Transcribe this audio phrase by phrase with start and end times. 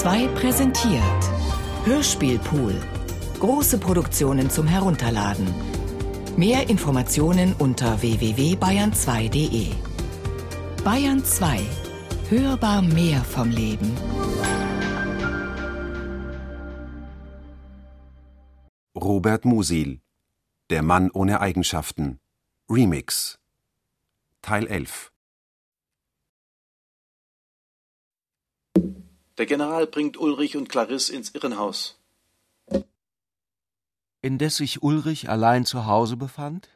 [0.00, 1.22] 2 präsentiert
[1.84, 2.74] Hörspielpool.
[3.38, 5.46] Große Produktionen zum Herunterladen.
[6.38, 9.66] Mehr Informationen unter www.bayern2.de.
[10.82, 11.60] Bayern 2.
[12.30, 13.94] Hörbar mehr vom Leben.
[18.96, 20.00] Robert Musil
[20.70, 22.20] Der Mann ohne Eigenschaften
[22.70, 23.38] Remix
[24.40, 25.12] Teil 11
[29.40, 31.98] Der General bringt Ulrich und Clarisse ins Irrenhaus.
[34.20, 36.68] Indes sich Ulrich allein zu Hause befand,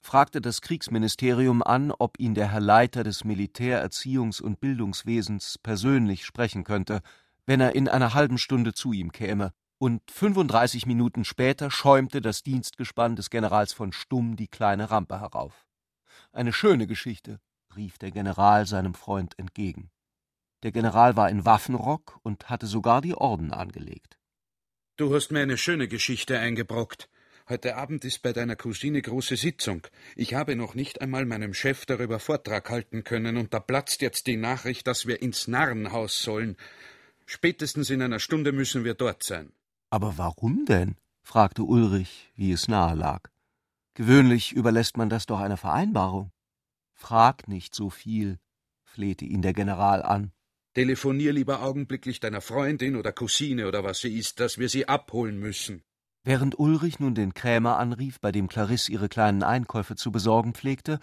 [0.00, 6.24] fragte das Kriegsministerium an, ob ihn der Herr Leiter des Militär-, Erziehungs- und Bildungswesens persönlich
[6.24, 7.02] sprechen könnte,
[7.44, 12.42] wenn er in einer halben Stunde zu ihm käme, und 35 Minuten später schäumte das
[12.42, 15.66] Dienstgespann des Generals von Stumm die kleine Rampe herauf.
[16.32, 17.38] Eine schöne Geschichte,
[17.76, 19.90] rief der General seinem Freund entgegen.
[20.62, 24.18] Der General war in Waffenrock und hatte sogar die Orden angelegt.
[24.96, 27.08] Du hast mir eine schöne Geschichte eingebrockt.
[27.48, 29.86] Heute Abend ist bei deiner Cousine große Sitzung.
[30.16, 34.26] Ich habe noch nicht einmal meinem Chef darüber Vortrag halten können, und da platzt jetzt
[34.26, 36.56] die Nachricht, dass wir ins Narrenhaus sollen.
[37.24, 39.52] Spätestens in einer Stunde müssen wir dort sein.
[39.90, 40.96] Aber warum denn?
[41.22, 43.30] fragte Ulrich, wie es nahe lag.
[43.94, 46.32] Gewöhnlich überlässt man das doch einer Vereinbarung.
[46.94, 48.38] Frag nicht so viel,
[48.82, 50.32] flehte ihn der General an.
[50.74, 55.38] Telefonier lieber augenblicklich deiner Freundin oder Cousine oder was sie ist, dass wir sie abholen
[55.38, 55.82] müssen.
[56.24, 60.98] Während Ulrich nun den Krämer anrief, bei dem Clarisse ihre kleinen Einkäufe zu besorgen pflegte,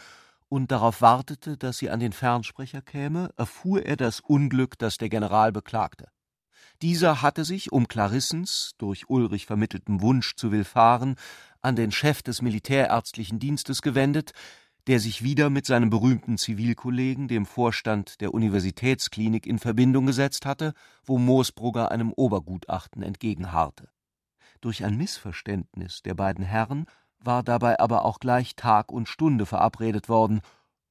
[0.47, 5.09] und darauf wartete, dass sie an den Fernsprecher käme, erfuhr er das Unglück, das der
[5.09, 6.09] General beklagte.
[6.81, 11.15] Dieser hatte sich, um Clarissens, durch Ulrich vermitteltem Wunsch zu willfahren,
[11.61, 14.33] an den Chef des militärärztlichen Dienstes gewendet,
[14.87, 20.73] der sich wieder mit seinem berühmten Zivilkollegen, dem Vorstand der Universitätsklinik, in Verbindung gesetzt hatte,
[21.03, 23.89] wo Moosbrugger einem Obergutachten entgegenharrte.
[24.61, 26.85] Durch ein Missverständnis der beiden Herren
[27.19, 30.41] war dabei aber auch gleich Tag und Stunde verabredet worden,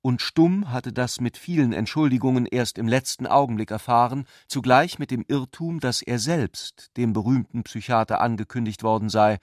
[0.06, 5.24] und Stumm hatte das mit vielen Entschuldigungen erst im letzten Augenblick erfahren, zugleich mit dem
[5.26, 9.38] Irrtum, dass er selbst dem berühmten Psychiater angekündigt worden sei,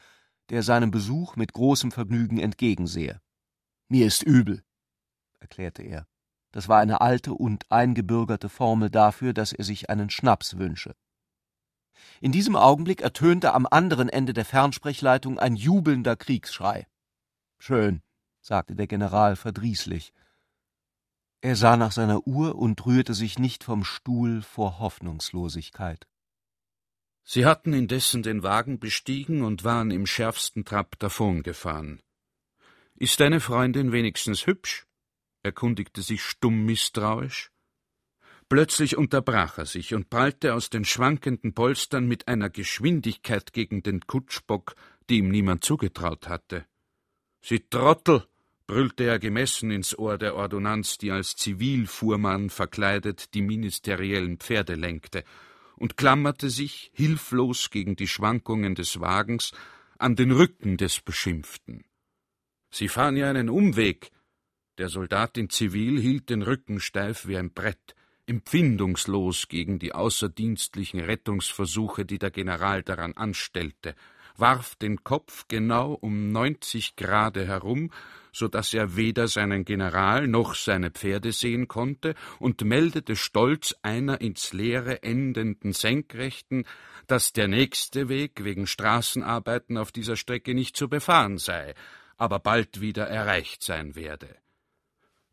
[0.50, 3.20] der seinem Besuch mit großem Vergnügen entgegensehe.
[3.92, 4.64] Mir ist übel,
[5.42, 6.08] erklärte er.
[6.54, 10.96] Das war eine alte und eingebürgerte Formel dafür, dass er sich einen Schnaps wünsche.
[12.22, 16.88] In diesem Augenblick ertönte am anderen Ende der Fernsprechleitung ein jubelnder Kriegsschrei.
[17.60, 18.02] Schön,
[18.40, 20.14] sagte der General verdrießlich.
[21.42, 26.08] Er sah nach seiner Uhr und rührte sich nicht vom Stuhl vor Hoffnungslosigkeit.
[27.26, 32.02] Sie hatten indessen den Wagen bestiegen und waren im schärfsten Trab davongefahren.
[33.02, 34.86] Ist deine Freundin wenigstens hübsch?
[35.42, 37.50] erkundigte sich stumm misstrauisch.
[38.48, 44.02] Plötzlich unterbrach er sich und prallte aus den schwankenden Polstern mit einer Geschwindigkeit gegen den
[44.02, 44.76] Kutschbock,
[45.10, 46.68] die ihm niemand zugetraut hatte.
[47.42, 48.28] Sie Trottel,
[48.68, 55.24] brüllte er gemessen ins Ohr der Ordonnanz, die als Zivilfuhrmann verkleidet die ministeriellen Pferde lenkte,
[55.76, 59.54] und klammerte sich, hilflos gegen die Schwankungen des Wagens,
[59.98, 61.84] an den Rücken des Beschimpften.
[62.72, 64.12] Sie fahren ja einen Umweg.
[64.78, 67.96] Der Soldat in Zivil hielt den Rücken steif wie ein Brett,
[68.26, 73.94] empfindungslos gegen die außerdienstlichen Rettungsversuche, die der General daran anstellte,
[74.38, 77.92] warf den Kopf genau um neunzig Grade herum,
[78.32, 84.22] so dass er weder seinen General noch seine Pferde sehen konnte, und meldete stolz einer
[84.22, 86.64] ins Leere endenden Senkrechten,
[87.08, 91.76] dass der nächste Weg wegen Straßenarbeiten auf dieser Strecke nicht zu befahren sei,
[92.22, 94.30] aber bald wieder erreicht sein werde.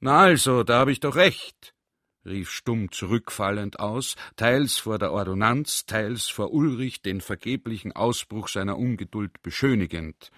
[0.00, 1.74] Na also, da hab ich doch recht,
[2.24, 8.78] rief Stumm zurückfallend aus, teils vor der Ordonnanz, teils vor Ulrich den vergeblichen Ausbruch seiner
[8.78, 10.30] Ungeduld beschönigend.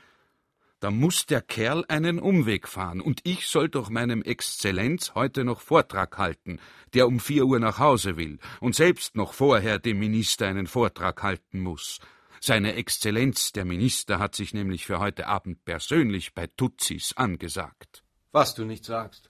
[0.81, 5.61] Da muss der Kerl einen Umweg fahren, und ich soll doch meinem Exzellenz heute noch
[5.61, 6.59] Vortrag halten,
[6.95, 11.23] der um vier Uhr nach Hause will und selbst noch vorher dem Minister einen Vortrag
[11.23, 12.01] halten muss.
[12.43, 18.03] Seine Exzellenz, der Minister, hat sich nämlich für heute Abend persönlich bei Tutsis angesagt.
[18.33, 19.29] Was du nicht sagst.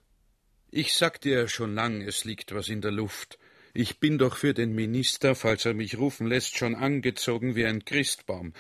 [0.71, 3.41] Ich sag dir schon lang, es liegt was in der Luft.
[3.75, 7.85] Ich bin doch für den Minister, falls er mich rufen lässt, schon angezogen wie ein
[7.85, 8.53] Christbaum.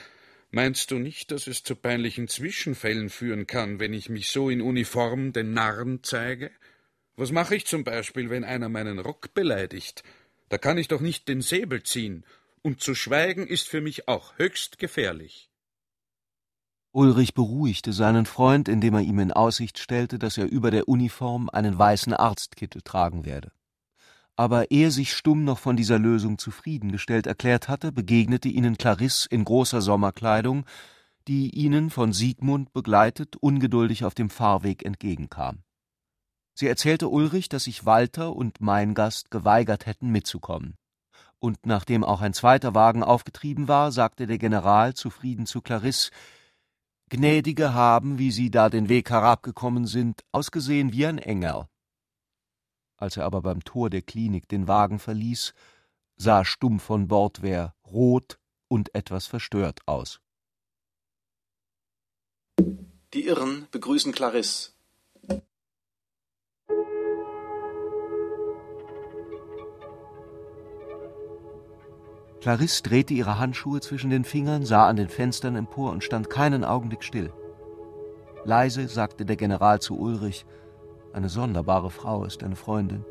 [0.51, 4.63] Meinst du nicht, dass es zu peinlichen Zwischenfällen führen kann, wenn ich mich so in
[4.63, 6.51] Uniform den Narren zeige?
[7.15, 10.03] Was mache ich zum Beispiel, wenn einer meinen Rock beleidigt?
[10.49, 12.25] Da kann ich doch nicht den Säbel ziehen
[12.63, 15.51] und zu schweigen ist für mich auch höchst gefährlich.
[16.93, 21.49] Ulrich beruhigte seinen Freund, indem er ihm in Aussicht stellte, dass er über der Uniform
[21.49, 23.53] einen weißen Arztkittel tragen werde.
[24.41, 29.45] aber er sich stumm noch von dieser Lösung zufriedengestellt erklärt hatte, begegnete ihnen Clarisse in
[29.45, 30.65] großer Sommerkleidung,
[31.29, 35.63] die ihnen von Siegmund begleitet ungeduldig auf dem Fahrweg entgegenkam.
[36.55, 40.79] Sie erzählte Ulrich, dass sich Walter und mein Gast geweigert hätten, mitzukommen.
[41.41, 46.11] Und nachdem auch ein zweiter Wagen aufgetrieben war, sagte der General zufrieden zu Clarisse,
[47.09, 51.67] Gnädige haben, wie Sie da den Weg herabgekommen sind, ausgesehen wie ein Engel.
[52.97, 55.55] Als er aber beim Tor der Klinik den Wagen verließ,
[56.17, 58.39] sah Stumm von Bordwehr rot
[58.69, 60.21] und etwas verstört aus.
[63.15, 64.73] Die Irren begrüßen Clarisse.
[72.41, 76.65] Clarisse drehte ihre Handschuhe zwischen den Fingern, sah an den Fenstern empor und stand keinen
[76.65, 77.33] Augenblick still.
[78.45, 80.47] Leise sagte der General zu Ulrich,
[81.13, 83.05] eine sonderbare Frau ist deine Freundin.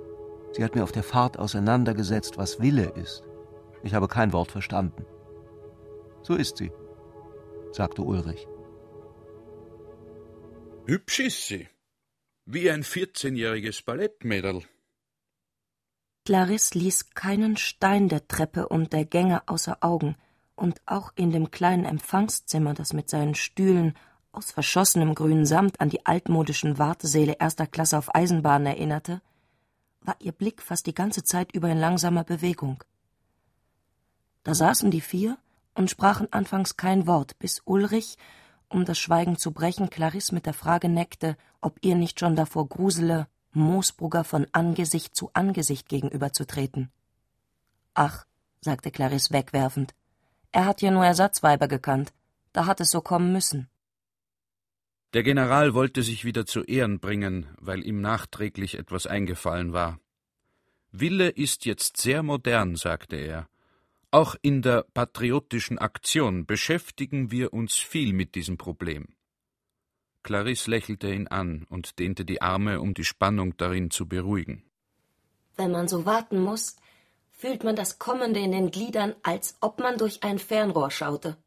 [0.54, 3.24] Sie hat mir auf der Fahrt auseinandergesetzt, was Wille ist.
[3.84, 5.06] Ich habe kein Wort verstanden.
[6.24, 6.72] So ist sie,
[7.72, 8.48] sagte Ulrich.
[10.86, 11.68] Hübsch ist sie.
[12.46, 14.64] Wie ein vierzehnjähriges Ballettmädel.
[16.30, 20.16] Clarisse ließ keinen Stein der Treppe und der Gänge außer Augen,
[20.56, 23.96] und auch in dem kleinen Empfangszimmer, das mit seinen Stühlen
[24.32, 29.24] aus verschossenem grünen Samt an die altmodischen Wartesäle erster Klasse auf Eisenbahnen erinnerte,
[30.02, 32.84] war ihr Blick fast die ganze Zeit über in langsamer Bewegung.
[34.44, 35.36] Da saßen die vier
[35.74, 38.18] und sprachen anfangs kein Wort, bis Ulrich,
[38.68, 42.70] um das Schweigen zu brechen, Clarisse mit der Frage neckte, ob ihr nicht schon davor
[42.70, 46.92] grusele, Moosbrugger von Angesicht zu Angesicht gegenüberzutreten.
[47.94, 48.26] Ach,
[48.62, 49.96] sagte Clarisse wegwerfend,
[50.52, 52.14] er hat ja nur Ersatzweiber gekannt,
[52.54, 53.70] da hat es so kommen müssen.
[55.14, 60.00] Der General wollte sich wieder zu Ehren bringen, weil ihm nachträglich etwas eingefallen war.
[60.92, 63.48] Wille ist jetzt sehr modern, sagte er.
[64.12, 69.08] Auch in der patriotischen Aktion beschäftigen wir uns viel mit diesem Problem.
[70.24, 74.64] Clarisse lächelte ihn an und dehnte die Arme, um die Spannung darin zu beruhigen.
[75.56, 76.76] Wenn man so warten muss,
[77.32, 81.38] fühlt man das Kommende in den Gliedern, als ob man durch ein Fernrohr schaute.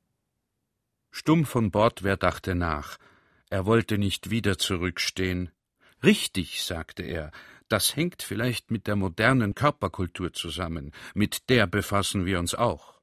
[1.10, 2.98] Stumm von Bordwehr dachte nach.
[3.50, 5.50] Er wollte nicht wieder zurückstehen.
[6.02, 7.30] Richtig, sagte er,
[7.68, 13.01] das hängt vielleicht mit der modernen Körperkultur zusammen, mit der befassen wir uns auch.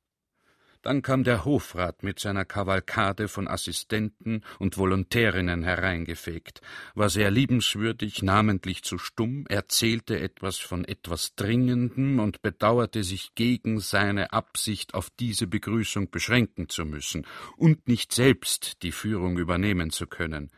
[0.81, 6.61] Dann kam der Hofrat mit seiner Kavalkade von Assistenten und Volontärinnen hereingefegt,
[6.95, 13.81] war sehr liebenswürdig, namentlich zu stumm, erzählte etwas von etwas Dringendem und bedauerte sich gegen
[13.81, 17.27] seine Absicht, auf diese Begrüßung beschränken zu müssen
[17.57, 20.49] und nicht selbst die Führung übernehmen zu können.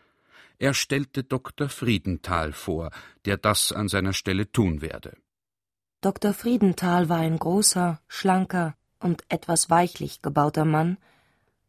[0.59, 1.67] Er stellte Dr.
[1.67, 2.91] Friedenthal vor,
[3.25, 5.17] der das an seiner Stelle tun werde.
[6.01, 6.35] Dr.
[6.35, 10.97] Friedenthal war ein großer, schlanker, und etwas weichlich gebauter Mann,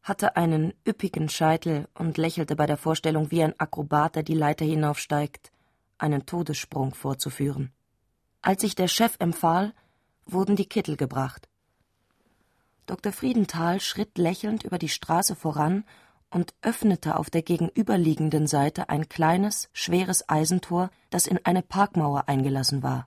[0.02, 4.64] hatte einen üppigen Scheitel und lächelte bei der Vorstellung wie ein Akrobat, der die Leiter
[4.64, 5.52] hinaufsteigt,
[5.98, 7.72] einen Todessprung vorzuführen.
[8.42, 9.72] Als sich der Chef empfahl,
[10.26, 11.48] wurden die Kittel gebracht.
[12.86, 13.12] Dr.
[13.12, 15.84] Friedenthal schritt lächelnd über die Straße voran
[16.30, 22.82] und öffnete auf der gegenüberliegenden Seite ein kleines, schweres Eisentor, das in eine Parkmauer eingelassen
[22.82, 23.06] war.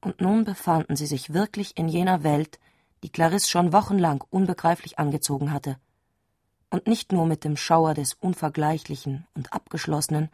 [0.00, 2.58] Und nun befanden sie sich wirklich in jener Welt,
[3.04, 5.76] die Clarisse schon wochenlang unbegreiflich angezogen hatte.
[6.70, 10.30] Und nicht nur mit dem Schauer des Unvergleichlichen und Abgeschlossenen,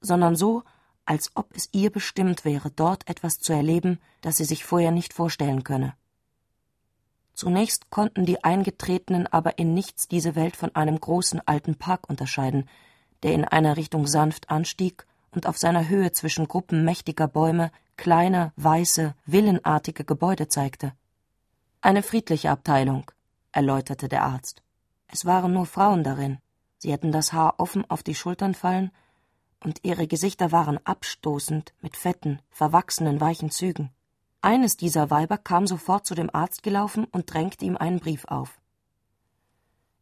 [0.00, 0.64] sondern so,
[1.04, 5.12] als ob es ihr bestimmt wäre, dort etwas zu erleben, das sie sich vorher nicht
[5.12, 5.94] vorstellen könne.
[7.32, 12.68] Zunächst konnten die Eingetretenen aber in nichts diese Welt von einem großen alten Park unterscheiden,
[13.22, 18.52] der in einer Richtung sanft anstieg und auf seiner Höhe zwischen Gruppen mächtiger Bäume kleine,
[18.56, 20.92] weiße, villenartige Gebäude zeigte.
[21.84, 23.10] Eine friedliche Abteilung,
[23.52, 24.62] erläuterte der Arzt.
[25.06, 26.38] Es waren nur Frauen darin.
[26.78, 28.90] Sie hätten das Haar offen auf die Schultern fallen,
[29.60, 33.90] und ihre Gesichter waren abstoßend mit fetten, verwachsenen, weichen Zügen.
[34.40, 38.58] Eines dieser Weiber kam sofort zu dem Arzt gelaufen und drängte ihm einen Brief auf.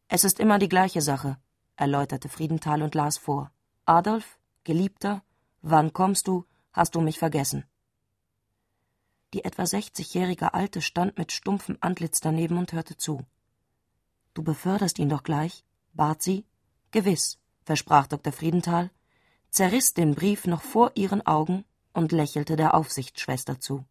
[0.07, 1.35] Es ist immer die gleiche Sache,
[1.75, 3.51] erläuterte Friedenthal und las vor.
[3.83, 5.21] Adolf, Geliebter,
[5.61, 6.45] wann kommst du?
[6.71, 7.65] Hast du mich vergessen?
[9.33, 13.25] Die etwa sechzigjährige Alte stand mit stumpfem Antlitz daneben und hörte zu.
[14.35, 15.65] Du beförderst ihn doch gleich?
[15.93, 16.45] bat sie.
[16.91, 18.31] Gewiss, versprach Dr.
[18.31, 18.91] Friedenthal,
[19.49, 23.85] zerriss den Brief noch vor ihren Augen und lächelte der Aufsichtsschwester zu.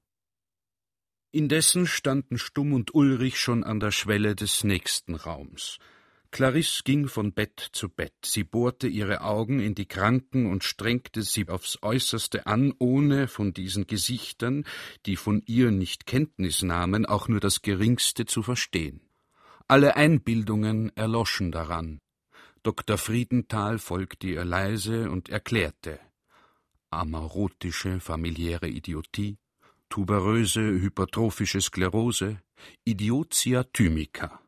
[1.33, 5.79] Indessen standen Stumm und Ulrich schon an der Schwelle des nächsten Raums.
[6.33, 8.15] Clarisse ging von Bett zu Bett.
[8.25, 13.53] Sie bohrte ihre Augen in die Kranken und strengte sie aufs äußerste an, ohne von
[13.53, 14.65] diesen Gesichtern,
[15.07, 19.03] die von ihr nicht Kenntnis nahmen, auch nur das geringste zu verstehen.
[19.69, 22.01] Alle Einbildungen erloschen daran.
[22.63, 22.97] Dr.
[22.97, 26.01] Friedenthal folgte ihr leise und erklärte
[26.93, 29.39] amarotische familiäre Idiotie,
[29.89, 32.41] tuberöse hypertrophische Sklerose,
[32.85, 34.41] Idiotia thymica.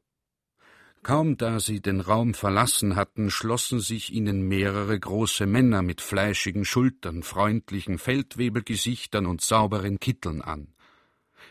[1.05, 6.65] Kaum da sie den Raum verlassen hatten, schlossen sich ihnen mehrere große Männer mit fleischigen
[6.65, 10.75] Schultern, freundlichen Feldwebelgesichtern und sauberen Kitteln an.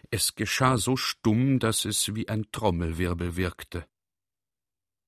[0.09, 3.85] Es geschah so stumm, dass es wie ein Trommelwirbel wirkte.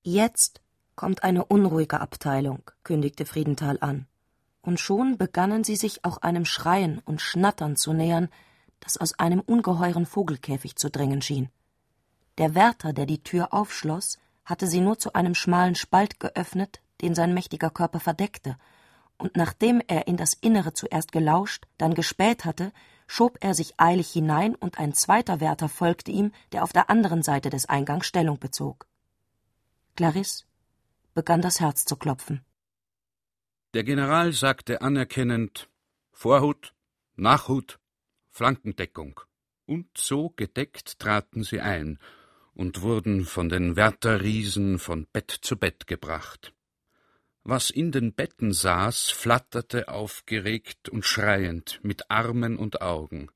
[0.04, 0.60] Jetzt
[0.94, 4.06] kommt eine unruhige Abteilung, kündigte Friedenthal an.
[4.62, 8.28] Und schon begannen sie sich auch einem Schreien und Schnattern zu nähern,
[8.78, 11.48] das aus einem ungeheuren Vogelkäfig zu dringen schien.
[12.38, 17.14] Der Wärter, der die Tür aufschloss, hatte sie nur zu einem schmalen Spalt geöffnet, den
[17.14, 18.56] sein mächtiger Körper verdeckte,
[19.18, 22.72] und nachdem er in das Innere zuerst gelauscht, dann gespäht hatte,
[23.06, 27.22] schob er sich eilig hinein, und ein zweiter Wärter folgte ihm, der auf der anderen
[27.22, 28.86] Seite des Eingangs Stellung bezog.
[29.96, 30.44] Clarisse
[31.14, 32.44] begann das Herz zu klopfen.
[33.74, 35.68] Der General sagte anerkennend
[36.12, 36.74] Vorhut,
[37.14, 37.78] Nachhut,
[38.30, 39.20] Flankendeckung.
[39.66, 41.98] Und so gedeckt traten sie ein,
[42.56, 46.52] und wurden von den Wärterriesen von Bett zu Bett gebracht.
[47.44, 53.30] Was in den Betten saß, flatterte aufgeregt und schreiend mit Armen und Augen.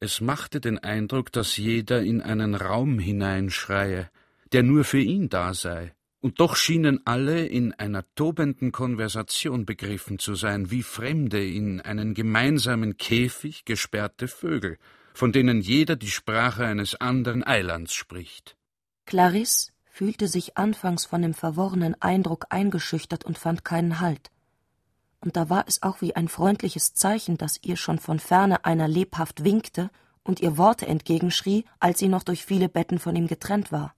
[0.00, 4.10] Es machte den Eindruck, dass jeder in einen Raum hineinschreie,
[4.52, 10.18] der nur für ihn da sei, und doch schienen alle in einer tobenden Konversation begriffen
[10.18, 14.78] zu sein, wie Fremde in einen gemeinsamen Käfig gesperrte Vögel,
[15.14, 18.56] von denen jeder die Sprache eines anderen Eilands spricht.
[19.06, 24.30] Clarisse fühlte sich anfangs von dem verworrenen Eindruck eingeschüchtert und fand keinen Halt.
[25.20, 28.88] Und da war es auch wie ein freundliches Zeichen, dass ihr schon von ferne einer
[28.88, 29.88] lebhaft winkte
[30.24, 33.94] und ihr Worte entgegenschrie, als sie noch durch viele Betten von ihm getrennt war.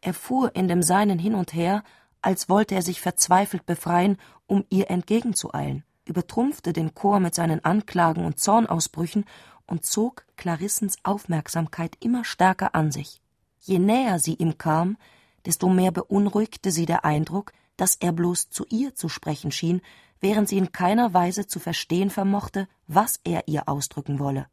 [0.00, 1.84] Er fuhr in dem Seinen hin und her,
[2.22, 8.24] als wollte er sich verzweifelt befreien, um ihr entgegenzueilen, übertrumpfte den Chor mit seinen Anklagen
[8.24, 9.24] und Zornausbrüchen
[9.70, 13.22] und zog Clarissens Aufmerksamkeit immer stärker an sich.
[13.60, 14.98] Je näher sie ihm kam,
[15.46, 19.80] desto mehr beunruhigte sie der Eindruck, dass er bloß zu ihr zu sprechen schien,
[20.20, 24.48] während sie in keiner Weise zu verstehen vermochte, was er ihr ausdrücken wolle.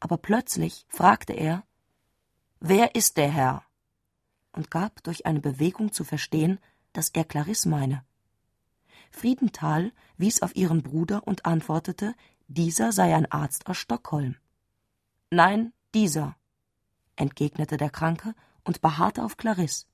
[0.00, 1.64] Aber plötzlich fragte er
[2.60, 3.64] Wer ist der Herr?
[4.52, 6.58] und gab durch eine Bewegung zu verstehen,
[6.92, 8.04] dass er Clarisse meine.
[9.10, 12.14] Friedenthal wies auf ihren Bruder und antwortete,
[12.54, 14.36] dieser sei ein Arzt aus Stockholm.
[15.30, 16.36] Nein, dieser,
[17.16, 19.86] entgegnete der Kranke und beharrte auf Clarisse.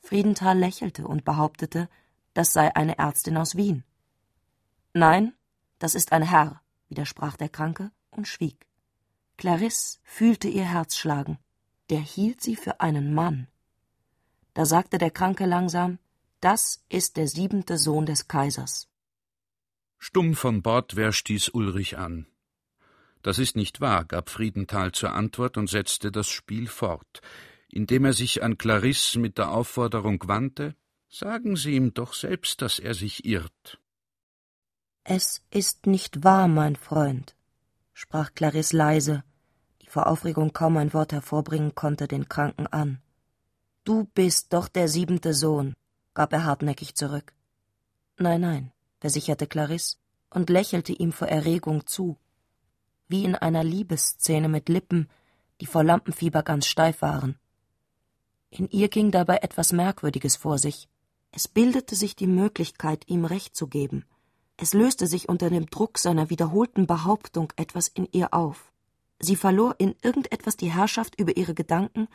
[0.00, 1.88] Friedenthal lächelte und behauptete,
[2.34, 3.84] das sei eine Ärztin aus Wien.
[4.92, 5.34] Nein,
[5.78, 8.66] das ist ein Herr, widersprach der Kranke und schwieg.
[9.36, 11.38] Clarisse fühlte ihr Herz schlagen.
[11.90, 13.48] Der hielt sie für einen Mann.
[14.54, 15.98] Da sagte der Kranke langsam,
[16.40, 18.88] das ist der siebente Sohn des Kaisers.
[19.98, 22.26] Stumm von Bordwehr stieß Ulrich an.
[23.22, 27.20] Das ist nicht wahr, gab Friedenthal zur Antwort und setzte das Spiel fort,
[27.68, 30.76] indem er sich an Clarisse mit der Aufforderung wandte
[31.08, 33.80] Sagen Sie ihm doch selbst, dass er sich irrt.
[35.04, 37.36] Es ist nicht wahr, mein Freund,
[37.94, 39.24] sprach Clarisse leise,
[39.82, 43.00] die vor Aufregung kaum ein Wort hervorbringen konnte, den Kranken an.
[43.84, 45.74] Du bist doch der siebente Sohn,
[46.12, 47.32] gab er hartnäckig zurück.
[48.18, 49.96] Nein, nein, versicherte Clarisse
[50.30, 52.18] und lächelte ihm vor Erregung zu
[53.08, 55.08] wie in einer Liebesszene mit Lippen,
[55.60, 57.38] die vor Lampenfieber ganz steif waren.
[58.50, 60.88] In ihr ging dabei etwas Merkwürdiges vor sich.
[61.32, 64.04] Es bildete sich die Möglichkeit, ihm Recht zu geben.
[64.56, 68.72] Es löste sich unter dem Druck seiner wiederholten Behauptung etwas in ihr auf.
[69.18, 72.08] Sie verlor in irgendetwas die Herrschaft über ihre Gedanken,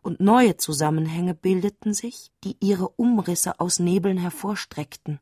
[0.00, 5.18] und neue Zusammenhänge bildeten sich, die ihre Umrisse aus Nebeln hervorstreckten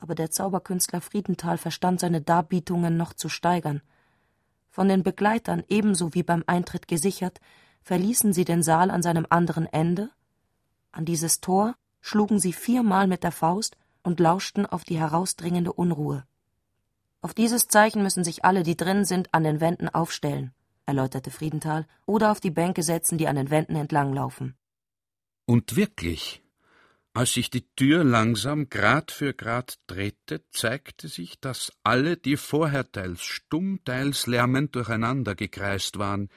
[0.00, 3.82] aber der Zauberkünstler Friedenthal verstand seine Darbietungen noch zu steigern.
[4.70, 7.40] Von den Begleitern ebenso wie beim Eintritt gesichert,
[7.82, 10.10] verließen sie den Saal an seinem anderen Ende.
[10.92, 16.24] An dieses Tor schlugen sie viermal mit der Faust und lauschten auf die herausdringende Unruhe.
[17.20, 20.54] Auf dieses Zeichen müssen sich alle, die drin sind, an den Wänden aufstellen,
[20.86, 24.56] erläuterte Friedenthal, oder auf die Bänke setzen, die an den Wänden entlanglaufen.
[25.44, 26.42] Und wirklich,
[27.12, 32.90] als sich die Tür langsam Grad für Grad drehte, zeigte sich, dass alle, die vorher
[32.90, 36.28] teils stumm, teils lärmend durcheinander gekreist waren,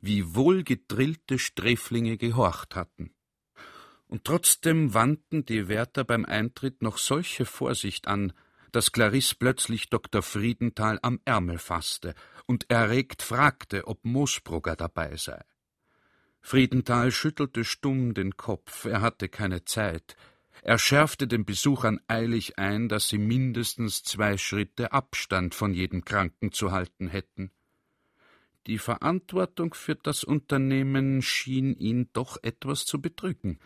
[0.00, 3.12] wie wohlgedrillte Sträflinge gehorcht hatten.
[4.08, 8.32] und trotzdem wandten die Wärter beim Eintritt noch solche Vorsicht an,
[8.72, 10.22] dass Clarisse plötzlich Dr.
[10.22, 12.14] Friedenthal am Ärmel fasste
[12.46, 15.42] und erregt fragte, ob Moosbrugger dabei sei.
[16.46, 20.16] Friedenthal schüttelte stumm den Kopf, er hatte keine Zeit.
[20.62, 26.52] Er schärfte den Besuchern eilig ein, dass sie mindestens zwei Schritte Abstand von jedem Kranken
[26.52, 27.50] zu halten hätten.
[28.68, 33.58] Die Verantwortung für das Unternehmen schien ihn doch etwas zu bedrücken.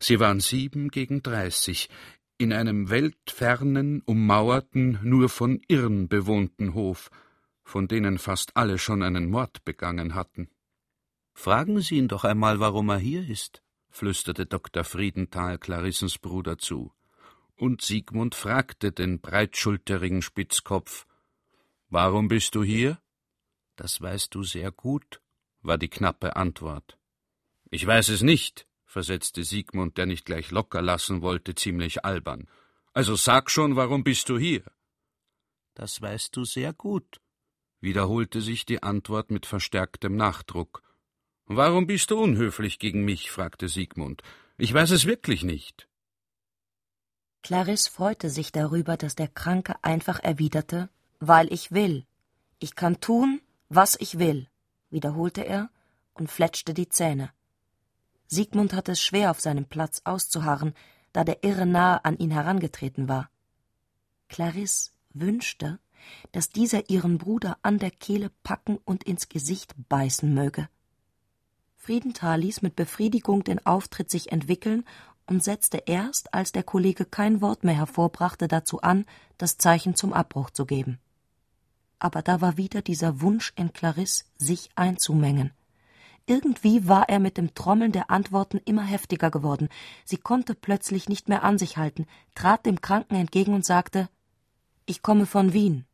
[0.00, 1.88] Sie waren sieben gegen dreißig,
[2.36, 7.12] in einem weltfernen, ummauerten, nur von Irren bewohnten Hof,
[7.62, 10.48] von denen fast alle schon einen Mord begangen hatten.
[11.38, 14.82] Fragen Sie ihn doch einmal, warum er hier ist, flüsterte Dr.
[14.82, 16.92] Friedenthal Clarissens Bruder zu.
[17.54, 21.06] Und Siegmund fragte den breitschulterigen Spitzkopf
[21.90, 23.00] Warum bist du hier?
[23.76, 25.22] Das weißt du sehr gut,
[25.62, 26.98] war die knappe Antwort.
[27.70, 32.48] Ich weiß es nicht, versetzte Siegmund, der nicht gleich locker lassen wollte, ziemlich albern.
[32.94, 34.64] Also sag schon, warum bist du hier?
[35.74, 37.20] Das weißt du sehr gut,
[37.78, 40.82] wiederholte sich die Antwort mit verstärktem Nachdruck.
[41.50, 43.30] Warum bist du unhöflich gegen mich?
[43.30, 44.22] fragte Siegmund.
[44.58, 45.88] Ich weiß es wirklich nicht.
[47.42, 50.90] Clarisse freute sich darüber, dass der Kranke einfach erwiderte,
[51.20, 52.04] weil ich will.
[52.58, 53.40] Ich kann tun,
[53.70, 54.46] was ich will,
[54.90, 55.70] wiederholte er
[56.12, 57.30] und fletschte die Zähne.
[58.26, 60.74] Siegmund hatte es schwer, auf seinem Platz auszuharren,
[61.14, 63.30] da der Irre nahe an ihn herangetreten war.
[64.28, 65.78] Clarisse wünschte,
[66.32, 70.68] dass dieser ihren Bruder an der Kehle packen und ins Gesicht beißen möge.
[71.88, 74.84] Friedenthal ließ mit Befriedigung den Auftritt sich entwickeln
[75.26, 79.06] und setzte erst, als der Kollege kein Wort mehr hervorbrachte, dazu an,
[79.38, 80.98] das Zeichen zum Abbruch zu geben.
[81.98, 85.52] Aber da war wieder dieser Wunsch in Clarisse, sich einzumengen.
[86.26, 89.70] Irgendwie war er mit dem Trommeln der Antworten immer heftiger geworden.
[90.04, 92.04] Sie konnte plötzlich nicht mehr an sich halten,
[92.34, 94.10] trat dem Kranken entgegen und sagte
[94.84, 95.86] Ich komme von Wien.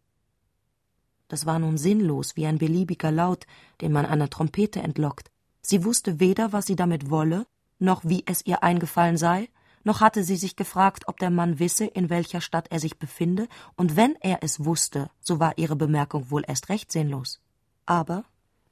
[1.29, 3.47] Das war nun sinnlos wie ein beliebiger Laut,
[3.81, 5.31] den man einer Trompete entlockt.
[5.67, 7.47] Sie wusste weder, was sie damit wolle,
[7.79, 9.49] noch wie es ihr eingefallen sei,
[9.83, 13.49] noch hatte sie sich gefragt, ob der Mann wisse, in welcher Stadt er sich befinde,
[13.75, 17.41] und wenn er es wusste, so war ihre Bemerkung wohl erst recht sinnlos.
[17.87, 18.25] Aber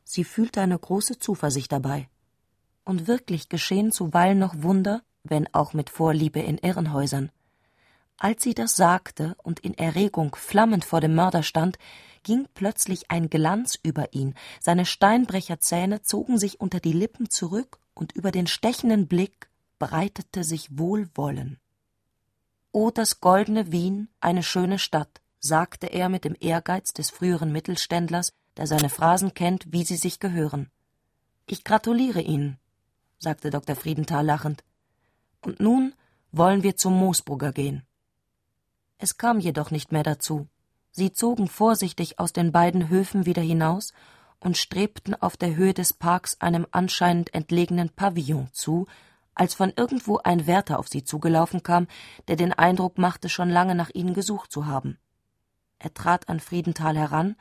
[0.04, 2.08] Sie fühlte eine große Zuversicht dabei.
[2.84, 7.30] Und wirklich geschehen zuweilen noch Wunder, wenn auch mit Vorliebe in Irrenhäusern.
[8.18, 11.78] Als sie das sagte und in Erregung flammend vor dem Mörder stand,
[12.22, 18.12] ging plötzlich ein Glanz über ihn, seine Steinbrecherzähne zogen sich unter die Lippen zurück und
[18.12, 21.58] über den stechenden Blick breitete sich Wohlwollen.
[22.72, 28.32] O das goldene Wien, eine schöne Stadt, sagte er mit dem Ehrgeiz des früheren Mittelständlers,
[28.56, 30.70] der seine Phrasen kennt, wie sie sich gehören.
[31.46, 32.58] Ich gratuliere Ihnen,
[33.18, 33.76] sagte Dr.
[33.76, 34.64] Friedenthal lachend.
[35.42, 35.94] Und nun
[36.30, 37.82] wollen wir zum Moosbrugger gehen.
[38.98, 40.46] Es kam jedoch nicht mehr dazu.
[40.92, 43.92] Sie zogen vorsichtig aus den beiden Höfen wieder hinaus
[44.40, 48.86] und strebten auf der Höhe des Parks einem anscheinend entlegenen Pavillon zu,
[49.34, 51.86] als von irgendwo ein Wärter auf sie zugelaufen kam,
[52.28, 54.98] der den Eindruck machte, schon lange nach ihnen gesucht zu haben.
[55.78, 57.36] Er trat an Friedenthal heran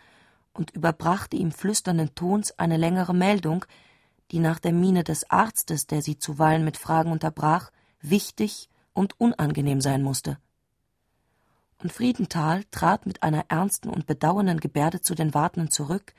[0.54, 3.66] und überbrachte ihm flüsternden Tons eine längere Meldung,
[4.32, 9.82] die nach der Miene des Arztes, der sie zuweilen mit Fragen unterbrach, wichtig und unangenehm
[9.82, 10.38] sein musste.
[11.82, 16.14] Und Friedenthal trat mit einer ernsten und bedauernden Gebärde zu den Wartenden zurück,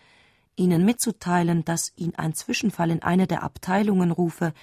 [0.56, 4.54] ihnen mitzuteilen, dass ihn ein Zwischenfall in eine der Abteilungen rufe,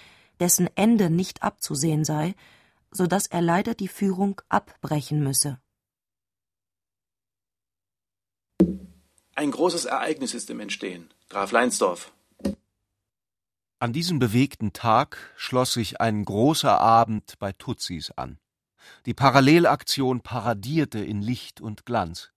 [0.42, 2.36] dessen Ende nicht abzusehen sei,
[2.92, 5.60] so dass er leider die Führung abbrechen müsse.
[9.36, 11.10] Ein großes Ereignis ist im Entstehen.
[11.30, 12.12] Graf Leinsdorf.
[13.80, 18.38] An diesem bewegten Tag schloss sich ein großer Abend bei Tutsis an.
[19.06, 22.32] Die Parallelaktion paradierte in Licht und Glanz.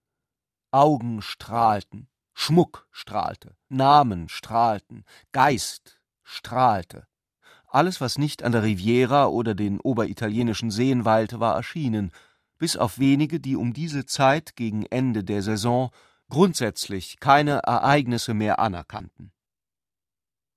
[0.71, 7.07] Augen strahlten, Schmuck strahlte, Namen strahlten, Geist strahlte.
[7.67, 12.11] Alles, was nicht an der Riviera oder den oberitalienischen Seen weilte, war erschienen,
[12.57, 15.91] bis auf wenige, die um diese Zeit gegen Ende der Saison
[16.29, 19.31] grundsätzlich keine Ereignisse mehr anerkannten.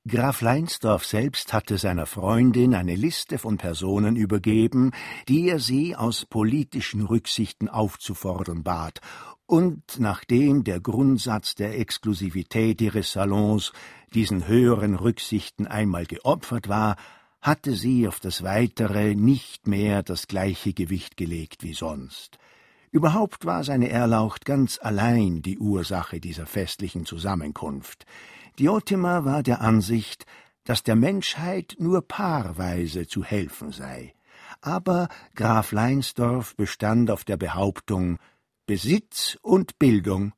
[0.08, 4.92] Graf Leinsdorf selbst hatte seiner Freundin eine Liste von Personen übergeben,
[5.26, 9.00] die er sie aus politischen Rücksichten aufzufordern bat,
[9.46, 13.72] und nachdem der Grundsatz der Exklusivität ihres Salons
[14.14, 16.94] diesen höheren Rücksichten einmal geopfert war,
[17.40, 22.38] hatte sie auf das Weitere nicht mehr das gleiche Gewicht gelegt wie sonst.
[22.92, 28.06] Überhaupt war seine Erlaucht ganz allein die Ursache dieser festlichen Zusammenkunft.
[28.58, 30.26] Diotima war der Ansicht,
[30.64, 34.14] dass der Menschheit nur paarweise zu helfen sei.
[34.60, 38.18] Aber Graf Leinsdorf bestand auf der Behauptung,
[38.66, 40.32] Besitz und Bildung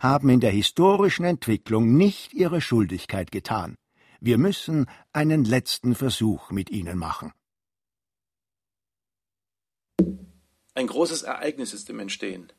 [0.00, 3.76] haben in der historischen Entwicklung nicht ihre Schuldigkeit getan.
[4.20, 7.32] Wir müssen einen letzten Versuch mit ihnen machen.
[10.74, 12.52] Ein großes Ereignis ist im Entstehen.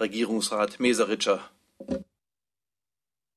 [0.00, 1.40] Regierungsrat Meseritscher.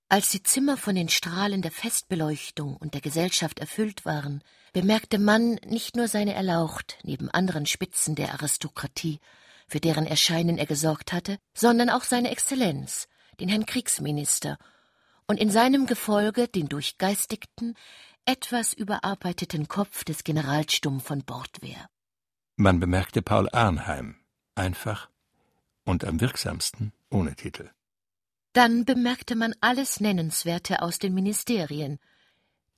[0.09, 4.41] Als die Zimmer von den Strahlen der Festbeleuchtung und der Gesellschaft erfüllt waren,
[4.71, 9.19] bemerkte man nicht nur seine Erlaucht neben anderen Spitzen der Aristokratie,
[9.67, 13.09] für deren Erscheinen er gesorgt hatte, sondern auch seine Exzellenz,
[13.41, 14.57] den Herrn Kriegsminister,
[15.27, 17.75] und in seinem Gefolge den durchgeistigten,
[18.23, 21.89] etwas überarbeiteten Kopf des Generalstumm von Bordwehr.
[22.55, 24.15] Man bemerkte Paul Arnheim,
[24.55, 25.09] einfach
[25.83, 27.71] und am wirksamsten ohne Titel.
[28.57, 31.99] Dann bemerkte man alles Nennenswerte aus den Ministerien.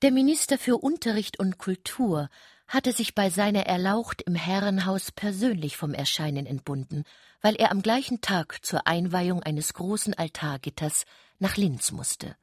[0.02, 2.28] Der Minister für Unterricht und Kultur
[2.68, 7.04] hatte sich bei seiner Erlaucht im Herrenhaus persönlich vom Erscheinen entbunden,
[7.40, 11.06] weil er am gleichen Tag zur Einweihung eines großen Altargitters
[11.38, 12.36] nach Linz musste.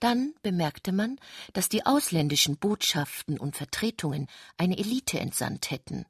[0.00, 1.18] Dann bemerkte man,
[1.52, 4.26] dass die ausländischen Botschaften und Vertretungen
[4.56, 6.06] eine Elite entsandt hätten.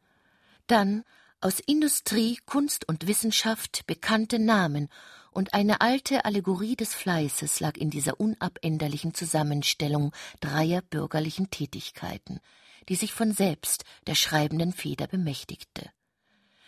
[0.69, 1.03] Dann
[1.41, 4.89] aus Industrie, Kunst und Wissenschaft bekannte Namen
[5.37, 12.41] und eine alte Allegorie des Fleißes lag in dieser unabänderlichen Zusammenstellung dreier bürgerlichen Tätigkeiten,
[12.89, 15.91] die sich von selbst der schreibenden Feder bemächtigte.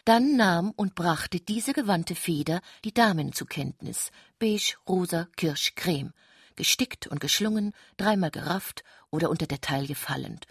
[0.05, 6.13] Dann nahm und brachte diese gewandte Feder die Damen zur Kenntnis, beige, rosa, kirsch, creme,
[6.55, 10.47] gestickt und geschlungen, dreimal gerafft oder unter der Taille fallend.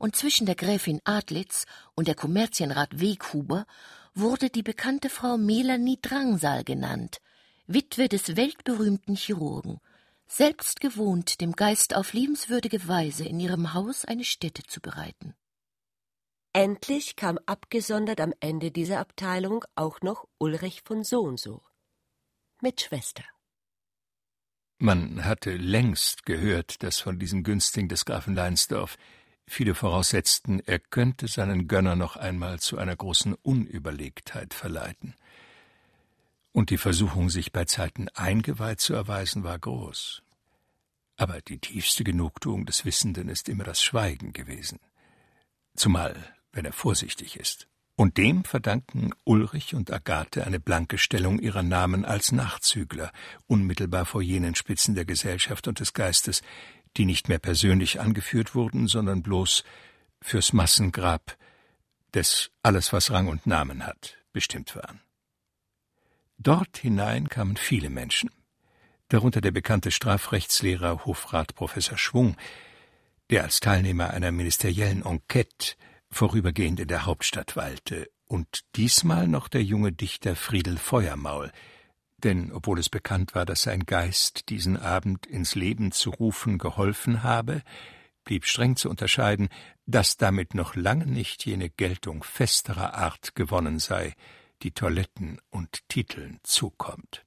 [0.00, 3.64] Und zwischen der Gräfin Adlitz und der Kommerzienrat Weghuber
[4.12, 7.20] wurde die bekannte Frau Melanie Drangsal genannt,
[7.72, 9.78] Witwe des weltberühmten Chirurgen,
[10.26, 15.36] selbst gewohnt, dem Geist auf liebenswürdige Weise in ihrem Haus eine Stätte zu bereiten.
[16.52, 21.62] Endlich kam abgesondert am Ende dieser Abteilung auch noch Ulrich von Sohnso
[22.60, 23.22] mit Schwester.
[24.78, 28.96] Man hatte längst gehört, dass von diesem Günstling des Grafen Leinsdorf
[29.46, 35.14] viele voraussetzten, er könnte seinen Gönner noch einmal zu einer großen Unüberlegtheit verleiten
[36.52, 40.22] und die Versuchung, sich bei Zeiten eingeweiht zu erweisen, war groß.
[41.16, 44.78] Aber die tiefste Genugtuung des Wissenden ist immer das Schweigen gewesen,
[45.76, 46.16] zumal
[46.52, 47.68] wenn er vorsichtig ist.
[47.94, 53.12] Und dem verdanken Ulrich und Agathe eine blanke Stellung ihrer Namen als Nachzügler,
[53.46, 56.40] unmittelbar vor jenen Spitzen der Gesellschaft und des Geistes,
[56.96, 59.64] die nicht mehr persönlich angeführt wurden, sondern bloß
[60.22, 61.36] fürs Massengrab
[62.14, 65.00] des alles, was Rang und Namen hat, bestimmt waren.
[66.42, 68.30] Dort hinein kamen viele Menschen,
[69.08, 72.34] darunter der bekannte Strafrechtslehrer Hofrat Professor Schwung,
[73.28, 75.74] der als Teilnehmer einer ministeriellen Enquete
[76.10, 81.52] vorübergehend in der Hauptstadt weilte, und diesmal noch der junge Dichter Friedel Feuermaul,
[82.16, 87.22] denn obwohl es bekannt war, dass sein Geist diesen Abend ins Leben zu rufen geholfen
[87.22, 87.60] habe,
[88.24, 89.50] blieb streng zu unterscheiden,
[89.84, 94.14] dass damit noch lange nicht jene Geltung festerer Art gewonnen sei,
[94.62, 97.24] die Toiletten und Titeln zukommt.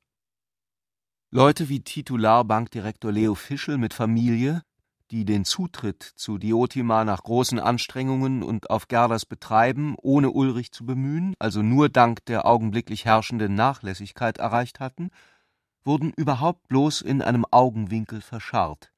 [1.31, 4.61] Leute wie Titularbankdirektor Leo Fischel mit Familie,
[5.09, 10.85] die den Zutritt zu Diotima nach großen Anstrengungen und auf Gerders Betreiben ohne Ulrich zu
[10.85, 15.09] bemühen, also nur dank der augenblicklich herrschenden Nachlässigkeit erreicht hatten,
[15.83, 18.92] wurden überhaupt bloß in einem Augenwinkel verscharrt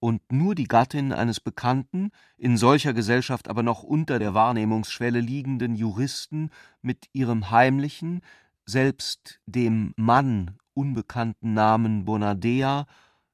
[0.00, 5.74] und nur die Gattin eines bekannten, in solcher Gesellschaft aber noch unter der Wahrnehmungsschwelle liegenden
[5.74, 6.50] Juristen
[6.82, 8.20] mit ihrem heimlichen,
[8.66, 12.86] selbst dem Mann unbekannten Namen Bonadea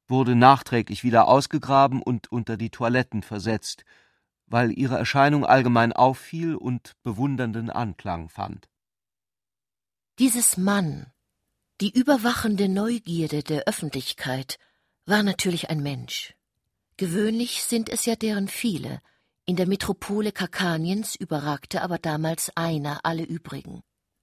[0.07, 3.85] wurde nachträglich wieder ausgegraben und unter die Toiletten versetzt,
[4.47, 8.69] weil ihre Erscheinung allgemein auffiel und bewundernden Anklang fand.
[10.19, 11.07] Dieses Mann,
[11.81, 14.59] die überwachende Neugierde der Öffentlichkeit,
[15.07, 16.35] war natürlich ein Mensch.
[17.01, 19.01] Gewöhnlich sind es ja deren viele.
[19.47, 23.81] In der Metropole Kakaniens überragte aber damals einer alle übrigen.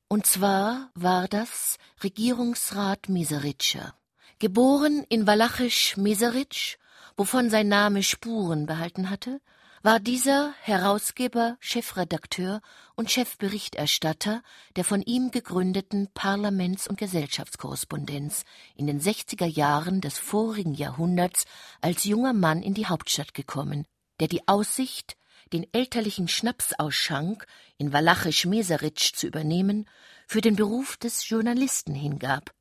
[0.10, 3.96] Und zwar war das Regierungsrat Meseritscher.
[4.38, 6.78] Geboren in Walachisch Meseritsch,
[7.16, 9.42] wovon sein Name Spuren behalten hatte,
[9.84, 12.62] war dieser Herausgeber, Chefredakteur
[12.96, 14.42] und Chefberichterstatter
[14.76, 18.44] der von ihm gegründeten Parlaments- und Gesellschaftskorrespondenz
[18.76, 21.46] in den 60er Jahren des vorigen Jahrhunderts
[21.82, 23.86] als junger Mann in die Hauptstadt gekommen,
[24.20, 25.18] der die Aussicht,
[25.54, 27.46] den elterlichen Schnapsausschank
[27.78, 29.88] in Walachisch Meseritsch zu übernehmen,
[30.28, 32.52] für den Beruf des Journalisten hingab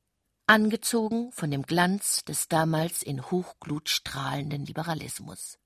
[0.47, 5.59] angezogen von dem Glanz des damals in Hochglut strahlenden Liberalismus.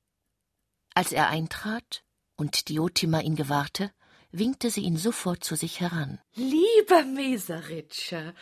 [1.01, 2.05] Als er eintrat
[2.37, 3.91] und Diotima ihn gewahrte,
[4.33, 6.21] winkte sie ihn sofort zu sich heran.
[6.35, 8.35] Lieber Meseritscher,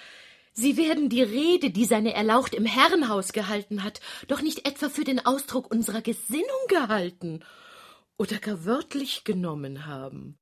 [0.55, 5.05] Sie werden die Rede, die seine Erlaucht im Herrenhaus gehalten hat, doch nicht etwa für
[5.05, 7.45] den Ausdruck unserer Gesinnung gehalten
[8.17, 10.37] oder gar wörtlich genommen haben.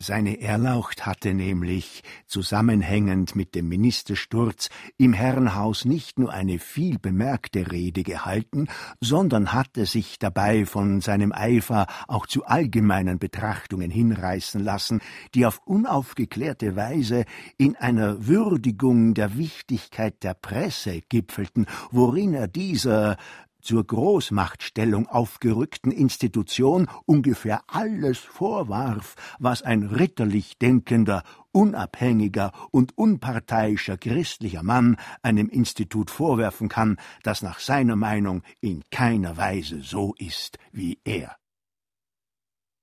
[0.00, 7.72] Seine Erlaucht hatte nämlich, zusammenhängend mit dem Ministersturz, im Herrenhaus nicht nur eine viel bemerkte
[7.72, 8.68] Rede gehalten,
[9.00, 15.00] sondern hatte sich dabei von seinem Eifer auch zu allgemeinen Betrachtungen hinreißen lassen,
[15.34, 17.24] die auf unaufgeklärte Weise
[17.56, 23.16] in einer Würdigung der Wichtigkeit der Presse gipfelten, worin er dieser
[23.60, 34.62] zur Großmachtstellung aufgerückten Institution ungefähr alles vorwarf, was ein ritterlich denkender, unabhängiger und unparteiischer christlicher
[34.62, 41.00] Mann einem Institut vorwerfen kann, das nach seiner Meinung in keiner Weise so ist wie
[41.04, 41.36] er.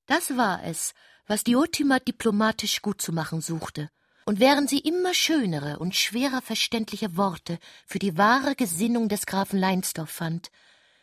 [0.07, 0.93] Das war es,
[1.25, 3.89] was Diotima diplomatisch gut zu machen suchte.
[4.25, 9.59] Und während sie immer schönere und schwerer verständliche Worte für die wahre Gesinnung des Grafen
[9.59, 10.49] Leinsdorf fand,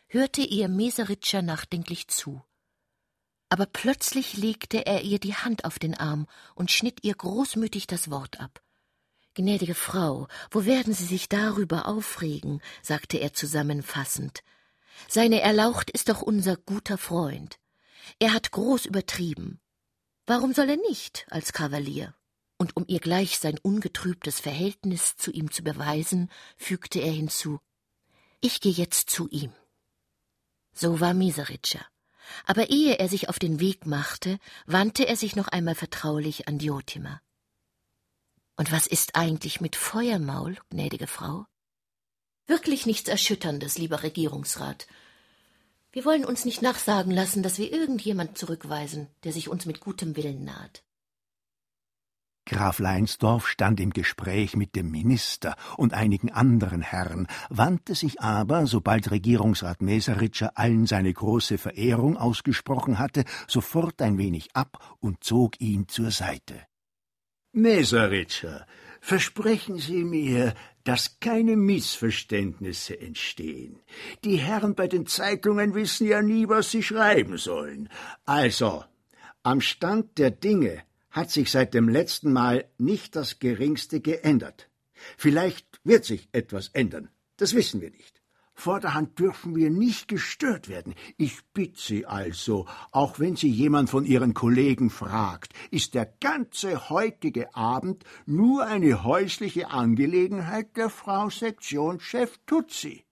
[0.07, 2.43] hörte ihr Meseritscher nachdenklich zu.
[3.47, 8.11] Aber plötzlich legte er ihr die Hand auf den Arm und schnitt ihr großmütig das
[8.11, 8.61] Wort ab.
[9.35, 12.61] Gnädige Frau, wo werden Sie sich darüber aufregen?
[12.81, 14.43] sagte er zusammenfassend.
[15.07, 17.57] Seine Erlaucht ist doch unser guter Freund.
[18.19, 19.61] Er hat groß übertrieben.
[20.25, 22.13] Warum soll er nicht als Kavalier?
[22.63, 27.59] Und um ihr gleich sein ungetrübtes Verhältnis zu ihm zu beweisen, fügte er hinzu
[28.39, 29.51] Ich gehe jetzt zu ihm.
[30.71, 31.85] So war Meseritscher.
[32.45, 36.57] Aber ehe er sich auf den Weg machte, wandte er sich noch einmal vertraulich an
[36.57, 37.21] Diotima.
[38.55, 41.45] Und was ist eigentlich mit Feuermaul, gnädige Frau?
[42.47, 44.87] Wirklich nichts Erschütterndes, lieber Regierungsrat.
[45.91, 50.15] Wir wollen uns nicht nachsagen lassen, dass wir irgendjemand zurückweisen, der sich uns mit gutem
[50.15, 50.81] Willen naht.
[52.45, 58.67] Graf Leinsdorf stand im Gespräch mit dem Minister und einigen anderen Herren, wandte sich aber,
[58.67, 65.61] sobald Regierungsrat Meseritscher allen seine große Verehrung ausgesprochen hatte, sofort ein wenig ab und zog
[65.61, 66.65] ihn zur Seite.
[67.53, 68.65] Meseritscher,
[68.99, 70.53] versprechen Sie mir,
[70.83, 73.79] dass keine Missverständnisse entstehen.
[74.25, 77.89] Die Herren bei den Zeitungen wissen ja nie, was sie schreiben sollen.
[78.25, 78.83] Also,
[79.43, 84.69] am Stand der Dinge hat sich seit dem letzten Mal nicht das geringste geändert.
[85.17, 88.21] Vielleicht wird sich etwas ändern, das wissen wir nicht.
[88.55, 90.93] Vorderhand dürfen wir nicht gestört werden.
[91.17, 96.89] Ich bitte Sie also, auch wenn Sie jemand von Ihren Kollegen fragt, ist der ganze
[96.89, 103.02] heutige Abend nur eine häusliche Angelegenheit der Frau Sektionschef Tutsi.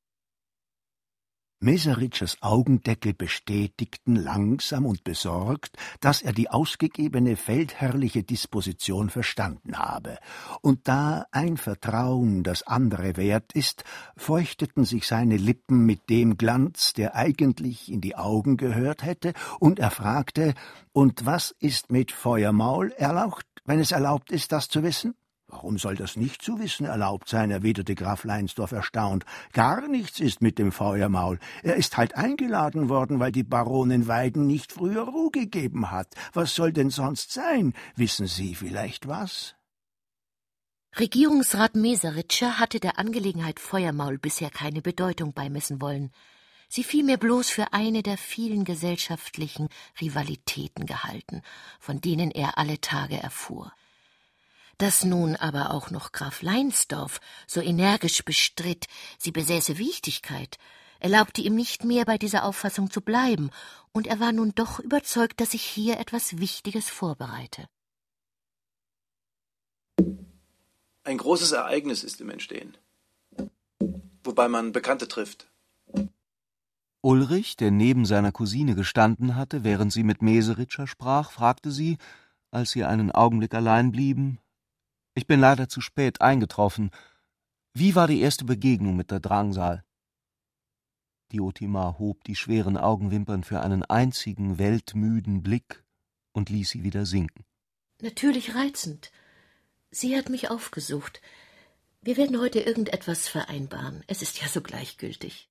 [1.63, 10.17] Meseritschs Augendeckel bestätigten langsam und besorgt, dass er die ausgegebene feldherrliche Disposition verstanden habe,
[10.61, 13.83] und da ein Vertrauen das andere wert ist,
[14.17, 19.77] feuchteten sich seine Lippen mit dem Glanz, der eigentlich in die Augen gehört hätte, und
[19.77, 20.55] er fragte
[20.93, 25.13] Und was ist mit Feuermaul erlaucht, wenn es erlaubt ist, das zu wissen?
[25.51, 27.51] Warum soll das nicht zu wissen erlaubt sein?
[27.51, 29.25] erwiderte Graf Leinsdorf erstaunt.
[29.51, 31.39] Gar nichts ist mit dem Feuermaul.
[31.61, 36.07] Er ist halt eingeladen worden, weil die Baronin Weiden nicht früher Ruhe gegeben hat.
[36.31, 37.73] Was soll denn sonst sein?
[37.97, 39.55] Wissen Sie vielleicht was?
[40.97, 46.11] Regierungsrat Meseritscher hatte der Angelegenheit Feuermaul bisher keine Bedeutung beimessen wollen.
[46.69, 49.67] Sie fiel mir bloß für eine der vielen gesellschaftlichen
[49.99, 51.41] Rivalitäten gehalten,
[51.81, 53.73] von denen er alle Tage erfuhr.
[54.81, 58.87] Dass nun aber auch noch Graf Leinsdorf so energisch bestritt,
[59.19, 60.57] sie besäße Wichtigkeit,
[60.99, 63.51] erlaubte ihm nicht mehr bei dieser Auffassung zu bleiben,
[63.91, 67.67] und er war nun doch überzeugt, dass sich hier etwas Wichtiges vorbereite.
[71.03, 72.75] Ein großes Ereignis ist im Entstehen,
[74.23, 75.47] wobei man Bekannte trifft.
[77.01, 81.99] Ulrich, der neben seiner Cousine gestanden hatte, während sie mit Meseritscher sprach, fragte sie,
[82.49, 84.39] als sie einen Augenblick allein blieben,
[85.13, 86.91] ich bin leider zu spät eingetroffen.
[87.73, 89.83] Wie war die erste Begegnung mit der Drangsal?
[91.31, 95.83] Diotima hob die schweren Augenwimpern für einen einzigen weltmüden Blick
[96.33, 97.45] und ließ sie wieder sinken.
[98.01, 99.11] Natürlich reizend.
[99.91, 101.21] Sie hat mich aufgesucht.
[102.01, 104.03] Wir werden heute irgendetwas vereinbaren.
[104.07, 105.49] Es ist ja so gleichgültig.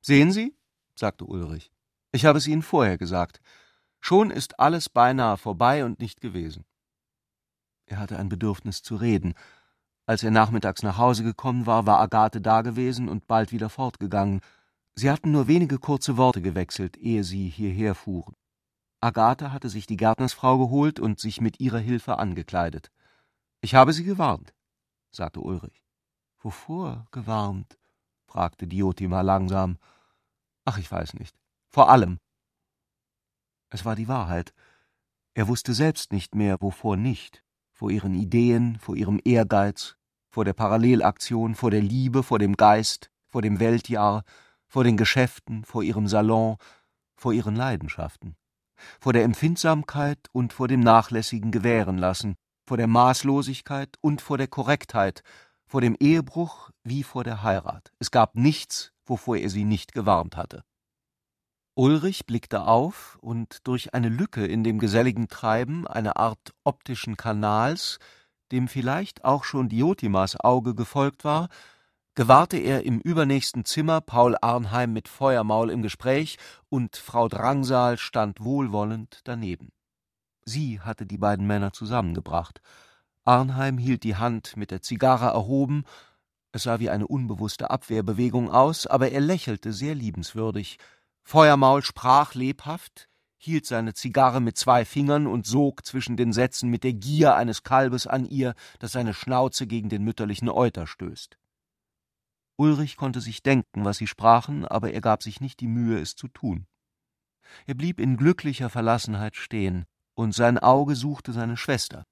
[0.00, 0.54] Sehen Sie,
[0.94, 1.72] sagte Ulrich,
[2.12, 3.40] ich habe es Ihnen vorher gesagt.
[4.00, 6.64] Schon ist alles beinahe vorbei und nicht gewesen.
[7.92, 9.34] Er hatte ein Bedürfnis zu reden,
[10.06, 14.40] Als er nachmittags nach Hause gekommen war, war Agathe dagewesen und bald wieder fortgegangen.
[14.94, 18.34] Sie hatten nur wenige kurze Worte gewechselt, ehe sie hierher fuhren.
[19.00, 22.90] Agathe hatte sich die Gärtnersfrau geholt und sich mit ihrer Hilfe angekleidet.
[23.60, 24.54] Ich habe sie gewarnt,
[25.10, 25.84] sagte Ulrich.
[26.38, 27.78] Wovor gewarnt?
[28.24, 29.76] fragte Diotima langsam.
[30.64, 31.36] Ach, ich weiß nicht.
[31.68, 32.18] Vor allem.
[33.68, 34.54] Es war die Wahrheit.
[35.34, 37.44] Er wusste selbst nicht mehr, wovor nicht.
[37.82, 39.96] Vor ihren Ideen, vor ihrem Ehrgeiz,
[40.30, 44.22] vor der Parallelaktion, vor der Liebe, vor dem Geist, vor dem Weltjahr,
[44.68, 46.58] vor den Geschäften, vor ihrem Salon,
[47.16, 48.36] vor ihren Leidenschaften,
[49.00, 52.36] vor der Empfindsamkeit und vor dem nachlässigen Gewährenlassen,
[52.68, 55.24] vor der Maßlosigkeit und vor der Korrektheit,
[55.66, 57.90] vor dem Ehebruch wie vor der Heirat.
[57.98, 60.62] Es gab nichts, wovor er sie nicht gewarnt hatte.
[61.74, 67.98] Ulrich blickte auf, und durch eine Lücke in dem geselligen Treiben, eine Art optischen Kanals,
[68.50, 71.48] dem vielleicht auch schon Diotimas Auge gefolgt war,
[72.14, 76.36] gewahrte er im übernächsten Zimmer Paul Arnheim mit Feuermaul im Gespräch,
[76.68, 79.72] und Frau Drangsal stand wohlwollend daneben.
[80.44, 82.60] Sie hatte die beiden Männer zusammengebracht.
[83.24, 85.84] Arnheim hielt die Hand mit der Zigarre erhoben,
[86.54, 90.76] es sah wie eine unbewusste Abwehrbewegung aus, aber er lächelte sehr liebenswürdig,
[91.24, 96.84] Feuermaul sprach lebhaft, hielt seine Zigarre mit zwei Fingern und sog zwischen den Sätzen mit
[96.84, 101.38] der Gier eines Kalbes an ihr, das seine Schnauze gegen den mütterlichen Euter stößt.
[102.56, 106.14] Ulrich konnte sich denken, was sie sprachen, aber er gab sich nicht die Mühe, es
[106.14, 106.66] zu tun.
[107.66, 112.04] Er blieb in glücklicher Verlassenheit stehen, und sein Auge suchte seine Schwester.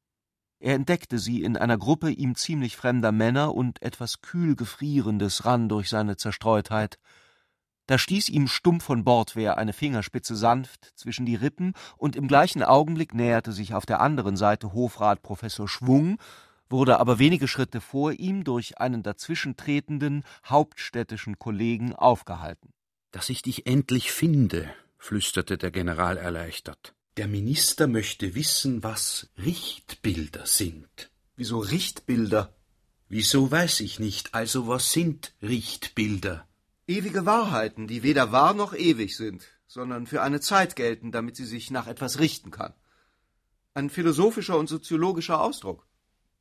[0.58, 5.68] Er entdeckte sie in einer Gruppe ihm ziemlich fremder Männer, und etwas kühl Gefrierendes rann
[5.68, 6.98] durch seine Zerstreutheit.
[7.90, 12.62] Da stieß ihm stumpf von Bordwehr eine Fingerspitze sanft zwischen die Rippen, und im gleichen
[12.62, 16.18] Augenblick näherte sich auf der anderen Seite Hofrat Professor Schwung,
[16.68, 22.72] wurde aber wenige Schritte vor ihm durch einen dazwischentretenden hauptstädtischen Kollegen aufgehalten.
[23.10, 26.94] Dass ich dich endlich finde, flüsterte der General erleichtert.
[27.16, 31.10] Der Minister möchte wissen, was Richtbilder sind.
[31.34, 32.54] Wieso Richtbilder?
[33.08, 34.32] Wieso weiß ich nicht.
[34.32, 36.46] Also was sind Richtbilder?
[36.90, 41.46] Ewige Wahrheiten, die weder wahr noch ewig sind, sondern für eine Zeit gelten, damit sie
[41.46, 42.74] sich nach etwas richten kann.
[43.74, 45.86] Ein philosophischer und soziologischer Ausdruck.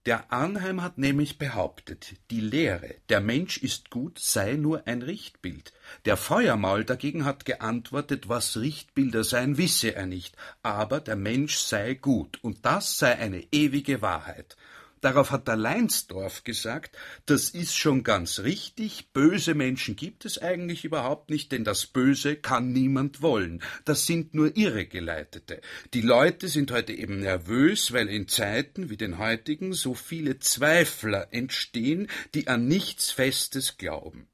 [0.05, 5.73] Der Arnheim hat nämlich behauptet, die Lehre, der Mensch ist gut, sei nur ein Richtbild.
[6.05, 11.93] Der Feuermaul dagegen hat geantwortet, was Richtbilder seien, wisse er nicht, aber der Mensch sei
[11.93, 14.57] gut, und das sei eine ewige Wahrheit.
[15.01, 20.83] Darauf hat der Leinsdorf gesagt, das ist schon ganz richtig, böse Menschen gibt es eigentlich
[20.83, 23.61] überhaupt nicht, denn das Böse kann niemand wollen.
[23.85, 25.61] Das sind nur Irregeleitete.
[25.93, 31.27] Die Leute sind heute eben nervös, weil in Zeiten wie den heutigen so viele Zweifler
[31.31, 34.27] entstehen, die an nichts Festes glauben.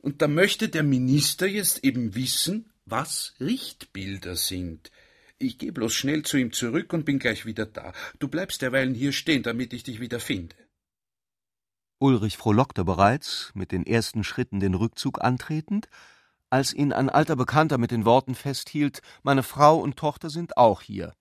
[0.00, 4.90] Und da möchte der Minister jetzt eben wissen, was Richtbilder sind.
[5.38, 7.92] Ich gehe bloß schnell zu ihm zurück und bin gleich wieder da.
[8.18, 10.56] Du bleibst derweilen hier stehen, damit ich dich wieder finde.
[11.98, 15.88] Ulrich frohlockte bereits, mit den ersten Schritten den Rückzug antretend,
[16.50, 20.82] als ihn ein alter Bekannter mit den Worten festhielt, meine Frau und Tochter sind auch
[20.82, 21.14] hier.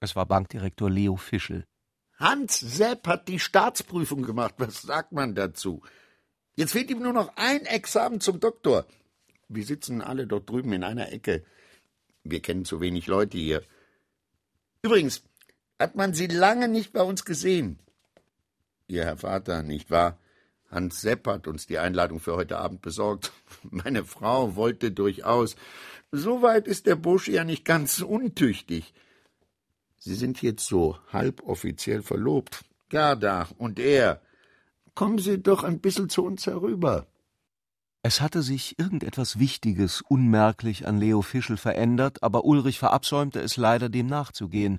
[0.00, 1.64] Es war Bankdirektor Leo Fischel.
[2.18, 4.54] Hans Sepp hat die Staatsprüfung gemacht.
[4.58, 5.82] Was sagt man dazu?
[6.54, 8.86] Jetzt fehlt ihm nur noch ein Examen zum Doktor.
[9.48, 11.44] Wir sitzen alle dort drüben in einer Ecke.
[12.30, 13.62] Wir kennen zu wenig Leute hier.
[14.82, 15.22] Übrigens,
[15.78, 17.78] hat man Sie lange nicht bei uns gesehen.
[18.88, 20.18] Ihr Herr Vater, nicht wahr?
[20.70, 23.32] Hans Sepp hat uns die Einladung für heute Abend besorgt.
[23.62, 25.56] Meine Frau wollte durchaus.
[26.12, 28.94] So weit ist der Bursche ja nicht ganz untüchtig.
[29.98, 32.64] Sie sind jetzt so halboffiziell verlobt.
[32.88, 34.20] Gerda und er.
[34.94, 37.06] Kommen Sie doch ein bisschen zu uns herüber.
[38.06, 43.88] Es hatte sich irgendetwas Wichtiges unmerklich an Leo Fischel verändert, aber Ulrich verabsäumte es leider,
[43.88, 44.78] dem nachzugehen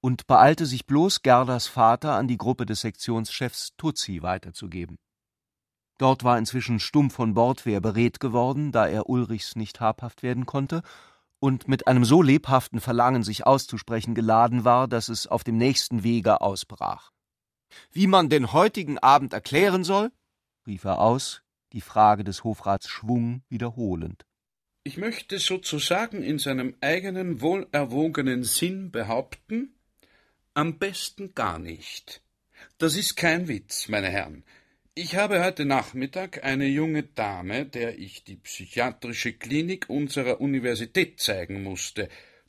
[0.00, 4.98] und beeilte sich bloß, Gerdas Vater an die Gruppe des Sektionschefs Tutzi weiterzugeben.
[5.98, 10.82] Dort war inzwischen stumm von Bordwehr beredt geworden, da er Ulrichs nicht habhaft werden konnte
[11.38, 16.02] und mit einem so lebhaften Verlangen, sich auszusprechen, geladen war, dass es auf dem nächsten
[16.02, 17.12] Wege ausbrach.
[17.92, 20.10] Wie man den heutigen Abend erklären soll?
[20.66, 21.44] rief er aus,
[21.76, 24.24] die Frage des Hofrats Schwung wiederholend.
[24.82, 29.74] Ich möchte sozusagen in seinem eigenen wohlerwogenen Sinn behaupten,
[30.54, 32.22] am besten gar nicht.
[32.78, 34.42] Das ist kein Witz, meine Herren.
[34.94, 41.62] Ich habe heute Nachmittag eine junge Dame, der ich die psychiatrische Klinik unserer Universität zeigen
[41.62, 42.08] musste,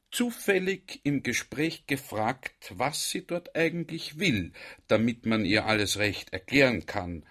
[0.10, 4.54] zufällig im Gespräch gefragt, was sie dort eigentlich will,
[4.88, 7.26] damit man ihr alles recht erklären kann,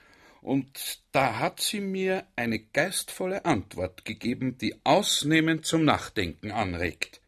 [0.46, 7.20] und da hat sie mir eine geistvolle Antwort gegeben, die ausnehmend zum Nachdenken anregt.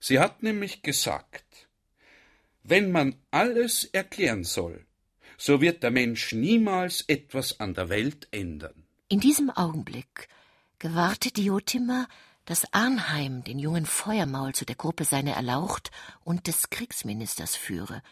[0.00, 1.44] Sie hat nämlich gesagt,
[2.64, 4.84] wenn man alles erklären soll,
[5.38, 8.84] so wird der Mensch niemals etwas an der Welt ändern.
[9.08, 10.28] In diesem Augenblick
[10.78, 12.06] gewahrte Diotima,
[12.44, 15.90] dass Arnheim den jungen Feuermaul zu der Gruppe seiner Erlaucht
[16.22, 18.02] und des Kriegsministers führe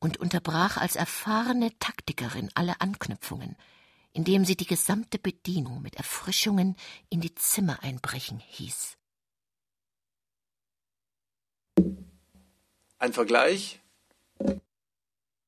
[0.00, 3.56] und unterbrach als erfahrene Taktikerin alle Anknüpfungen,
[4.14, 6.76] indem sie die gesamte Bedienung mit Erfrischungen
[7.10, 8.96] in die Zimmer einbrechen hieß.
[12.98, 13.82] Ein Vergleich?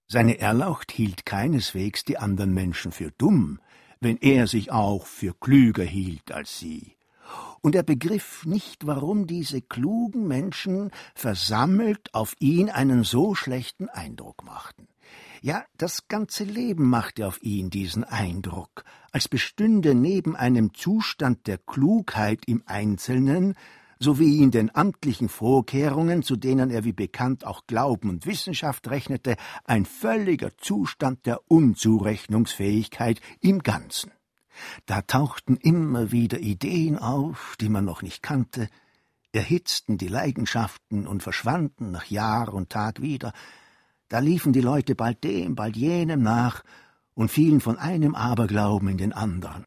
[0.08, 3.60] Seine Erlaucht hielt keineswegs die anderen Menschen für dumm,
[4.00, 6.96] wenn er sich auch für klüger hielt als sie.
[7.60, 14.44] Und er begriff nicht, warum diese klugen Menschen versammelt auf ihn einen so schlechten Eindruck
[14.44, 14.86] machten.
[15.46, 18.82] Ja, das ganze Leben machte auf ihn diesen Eindruck,
[19.12, 23.54] als bestünde neben einem Zustand der Klugheit im Einzelnen
[24.00, 29.36] sowie in den amtlichen Vorkehrungen, zu denen er wie bekannt auch Glauben und Wissenschaft rechnete,
[29.62, 34.10] ein völliger Zustand der Unzurechnungsfähigkeit im Ganzen.
[34.86, 38.68] Da tauchten immer wieder Ideen auf, die man noch nicht kannte,
[39.30, 43.32] erhitzten die Leidenschaften und verschwanden nach Jahr und Tag wieder.
[44.08, 46.62] Da liefen die Leute bald dem, bald jenem nach
[47.14, 49.64] und fielen von einem Aberglauben in den anderen.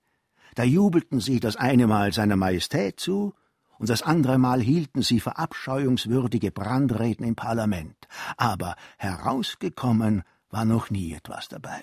[0.56, 3.34] Da jubelten sie das eine Mal seiner Majestät zu,
[3.78, 11.14] und das andere Mal hielten sie verabscheuungswürdige Brandreden im Parlament, aber herausgekommen war noch nie
[11.14, 11.82] etwas dabei.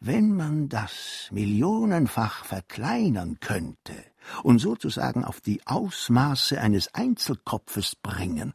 [0.00, 3.94] Wenn man das millionenfach verkleinern könnte
[4.42, 8.52] und sozusagen auf die Ausmaße eines Einzelkopfes bringen,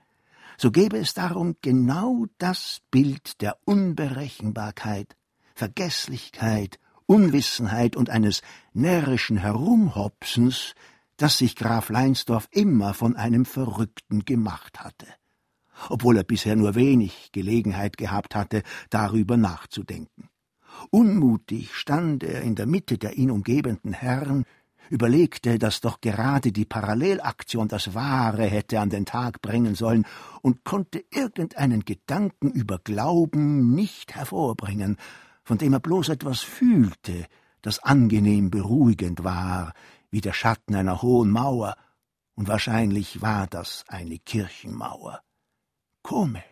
[0.58, 5.16] so gäbe es darum genau das Bild der Unberechenbarkeit,
[5.54, 8.42] Vergeßlichkeit, Unwissenheit und eines
[8.74, 10.74] närrischen Herumhopsens,
[11.16, 15.08] das sich Graf Leinsdorf immer von einem Verrückten gemacht hatte,
[15.90, 20.30] obwohl er bisher nur wenig Gelegenheit gehabt hatte, darüber nachzudenken.
[20.92, 24.46] Unmutig stand er in der Mitte der ihn umgebenden Herren,
[24.90, 30.06] überlegte, dass doch gerade die Parallelaktion das Wahre hätte an den Tag bringen sollen
[30.42, 34.98] und konnte irgendeinen Gedanken über Glauben nicht hervorbringen,
[35.44, 37.26] von dem er bloß etwas fühlte,
[37.62, 39.74] das angenehm beruhigend war,
[40.10, 41.76] wie der Schatten einer hohen Mauer,
[42.36, 45.22] und wahrscheinlich war das eine Kirchenmauer.
[46.04, 46.44] Komisch,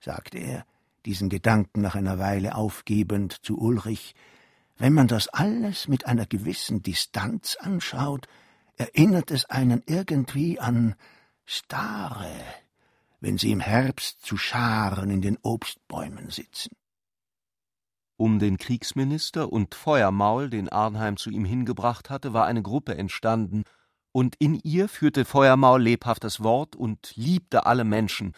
[0.00, 0.64] sagte er,
[1.04, 4.14] diesen Gedanken nach einer Weile aufgebend zu Ulrich,
[4.78, 8.26] wenn man das alles mit einer gewissen Distanz anschaut,
[8.76, 10.94] erinnert es einen irgendwie an
[11.44, 12.30] Stare,
[13.20, 16.76] wenn sie im Herbst zu Scharen in den Obstbäumen sitzen.
[18.16, 23.64] Um den Kriegsminister und Feuermaul, den Arnheim zu ihm hingebracht hatte, war eine Gruppe entstanden,
[24.10, 28.34] und in ihr führte Feuermaul lebhaft das Wort und liebte alle Menschen,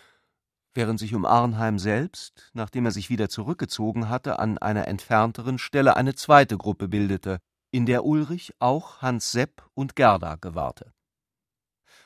[0.74, 5.96] während sich um Arnheim selbst, nachdem er sich wieder zurückgezogen hatte, an einer entfernteren Stelle
[5.96, 7.40] eine zweite Gruppe bildete,
[7.70, 10.92] in der Ulrich auch Hans Sepp und Gerda gewahrte.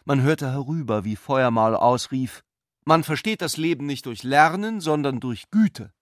[0.05, 2.45] Man hörte herüber, wie Feuermal ausrief
[2.85, 5.93] Man versteht das Leben nicht durch Lernen, sondern durch Güte.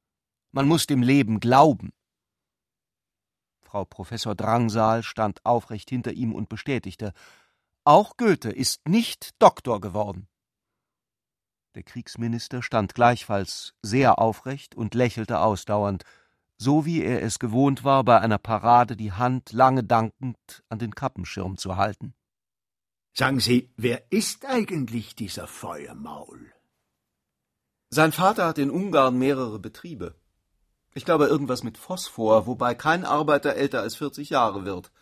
[0.51, 1.93] Man muss dem Leben glauben.
[3.63, 7.13] Frau Professor Drangsal stand aufrecht hinter ihm und bestätigte
[7.85, 10.29] Auch Goethe ist nicht Doktor geworden.
[11.75, 16.05] Der Kriegsminister stand gleichfalls sehr aufrecht und lächelte ausdauernd,
[16.59, 20.95] so wie er es gewohnt war, bei einer Parade die Hand lange dankend an den
[20.95, 22.15] Kappenschirm zu halten.
[23.15, 26.53] Sagen Sie, wer ist eigentlich dieser Feuermaul?
[27.89, 30.15] Sein Vater hat in Ungarn mehrere Betriebe.
[30.95, 34.93] Ich glaube irgendwas mit Phosphor, wobei kein Arbeiter älter als 40 Jahre wird.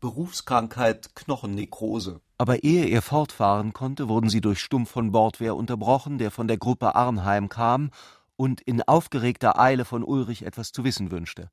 [0.00, 2.20] Berufskrankheit Knochennekrose.
[2.36, 6.58] Aber ehe er fortfahren konnte, wurden sie durch Stumpf von Bordwehr unterbrochen, der von der
[6.58, 7.90] Gruppe Arnheim kam
[8.36, 11.50] und in aufgeregter Eile von Ulrich etwas zu wissen wünschte.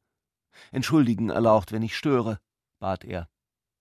[0.72, 2.40] Entschuldigen erlaucht, wenn ich störe,
[2.80, 3.30] bat er.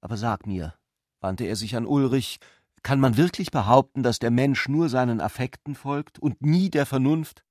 [0.03, 0.75] Aber sag mir,
[1.21, 2.39] wandte er sich an Ulrich,
[2.83, 7.45] kann man wirklich behaupten, dass der Mensch nur seinen Affekten folgt und nie der Vernunft?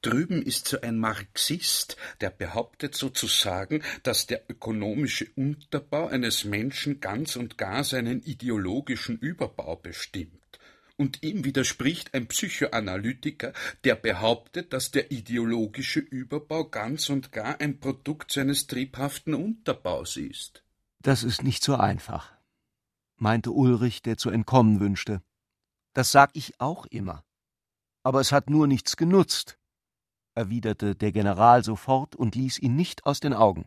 [0.00, 7.34] Drüben ist so ein Marxist, der behauptet sozusagen, dass der ökonomische Unterbau eines Menschen ganz
[7.34, 10.32] und gar seinen ideologischen Überbau bestimmt.
[10.96, 17.80] Und ihm widerspricht ein Psychoanalytiker, der behauptet, dass der ideologische Überbau ganz und gar ein
[17.80, 20.62] Produkt seines triebhaften Unterbaus ist.
[21.00, 22.32] Das ist nicht so einfach,
[23.16, 25.22] meinte Ulrich, der zu entkommen wünschte.
[25.92, 27.24] Das sag ich auch immer.
[28.04, 29.58] Aber es hat nur nichts genutzt,
[30.38, 33.66] erwiderte der General sofort und ließ ihn nicht aus den Augen.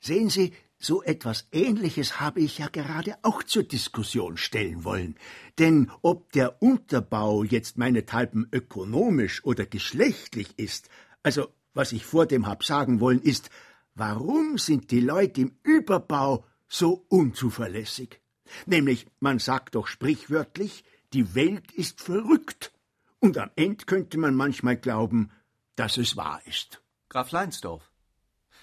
[0.00, 5.16] Sehen Sie, so etwas Ähnliches habe ich ja gerade auch zur Diskussion stellen wollen.
[5.58, 10.90] Denn ob der Unterbau jetzt meinethalben ökonomisch oder geschlechtlich ist,
[11.22, 13.48] also was ich vor dem hab sagen wollen, ist,
[13.94, 18.20] warum sind die Leute im Überbau so unzuverlässig?
[18.66, 20.84] Nämlich, man sagt doch sprichwörtlich,
[21.14, 22.72] die Welt ist verrückt.
[23.20, 25.30] Und am Ende könnte man manchmal glauben,
[25.76, 26.80] dass es wahr ist.
[27.08, 27.90] Graf Leinsdorf,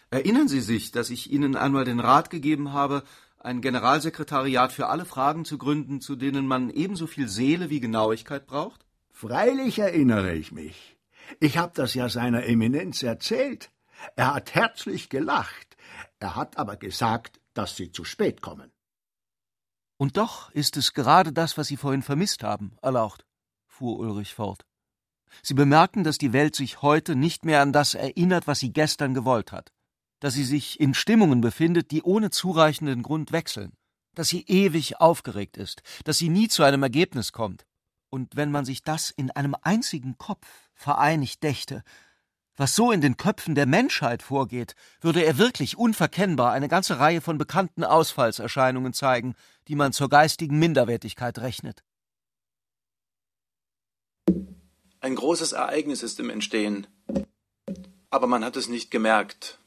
[0.09, 3.03] erinnern Sie sich, dass ich Ihnen einmal den Rat gegeben habe,
[3.39, 8.45] ein Generalsekretariat für alle Fragen zu gründen, zu denen man ebenso viel Seele wie Genauigkeit
[8.45, 8.85] braucht?
[9.09, 10.97] Freilich erinnere ich mich.
[11.39, 13.71] Ich habe das ja seiner Eminenz erzählt.
[14.15, 15.77] Er hat herzlich gelacht.
[16.19, 18.71] Er hat aber gesagt, dass Sie zu spät kommen.
[19.97, 23.25] Und doch ist es gerade das, was Sie vorhin vermisst haben, erlaucht,
[23.67, 24.65] fuhr Ulrich fort.
[25.41, 29.13] Sie bemerken, dass die Welt sich heute nicht mehr an das erinnert, was sie gestern
[29.13, 29.71] gewollt hat,
[30.19, 33.73] dass sie sich in Stimmungen befindet, die ohne zureichenden Grund wechseln,
[34.15, 37.65] dass sie ewig aufgeregt ist, dass sie nie zu einem Ergebnis kommt.
[38.09, 41.83] Und wenn man sich das in einem einzigen Kopf vereinigt dächte,
[42.57, 47.21] was so in den Köpfen der Menschheit vorgeht, würde er wirklich unverkennbar eine ganze Reihe
[47.21, 49.35] von bekannten Ausfallserscheinungen zeigen,
[49.67, 51.83] die man zur geistigen Minderwertigkeit rechnet.
[55.03, 56.85] Ein großes Ereignis ist im Entstehen,
[58.11, 59.59] aber man hat es nicht gemerkt.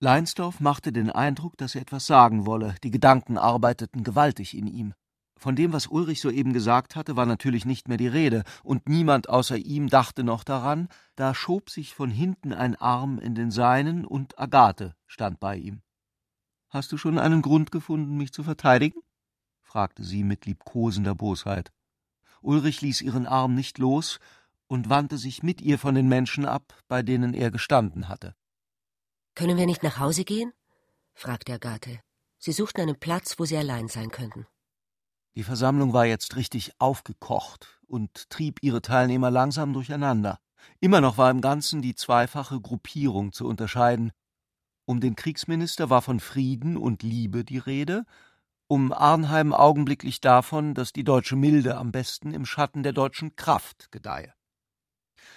[0.00, 4.92] Leinsdorf machte den Eindruck, dass er etwas sagen wolle, die Gedanken arbeiteten gewaltig in ihm.
[5.38, 9.28] Von dem, was Ulrich soeben gesagt hatte, war natürlich nicht mehr die Rede, und niemand
[9.28, 14.04] außer ihm dachte noch daran, da schob sich von hinten ein Arm in den seinen,
[14.04, 15.82] und Agathe stand bei ihm.
[16.70, 19.00] Hast du schon einen Grund gefunden, mich zu verteidigen?
[19.62, 21.70] fragte sie mit liebkosender Bosheit.
[22.46, 24.18] Ulrich ließ ihren Arm nicht los
[24.68, 28.34] und wandte sich mit ihr von den Menschen ab, bei denen er gestanden hatte.
[29.34, 30.52] Können wir nicht nach Hause gehen?
[31.12, 32.00] fragte Agathe.
[32.38, 34.46] Sie suchten einen Platz, wo sie allein sein könnten.
[35.34, 40.38] Die Versammlung war jetzt richtig aufgekocht und trieb ihre Teilnehmer langsam durcheinander.
[40.80, 44.12] Immer noch war im Ganzen die zweifache Gruppierung zu unterscheiden.
[44.84, 48.04] Um den Kriegsminister war von Frieden und Liebe die Rede,
[48.68, 53.90] um Arnheim augenblicklich davon, dass die deutsche Milde am besten im Schatten der deutschen Kraft
[53.92, 54.32] gedeihe.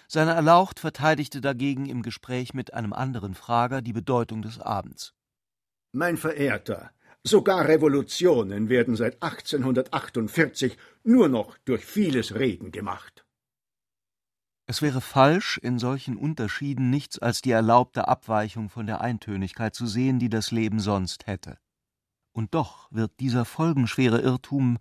[0.08, 5.14] Seine Erlaucht verteidigte dagegen im Gespräch mit einem anderen Frager die Bedeutung des Abends.
[5.92, 6.92] Mein Verehrter,
[7.24, 13.26] Sogar Revolutionen werden seit 1848 nur noch durch vieles Reden gemacht.
[14.68, 19.86] Es wäre falsch, in solchen Unterschieden nichts als die erlaubte Abweichung von der Eintönigkeit zu
[19.86, 21.58] sehen, die das Leben sonst hätte.
[22.40, 24.78] Und doch wird dieser folgenschwere Irrtum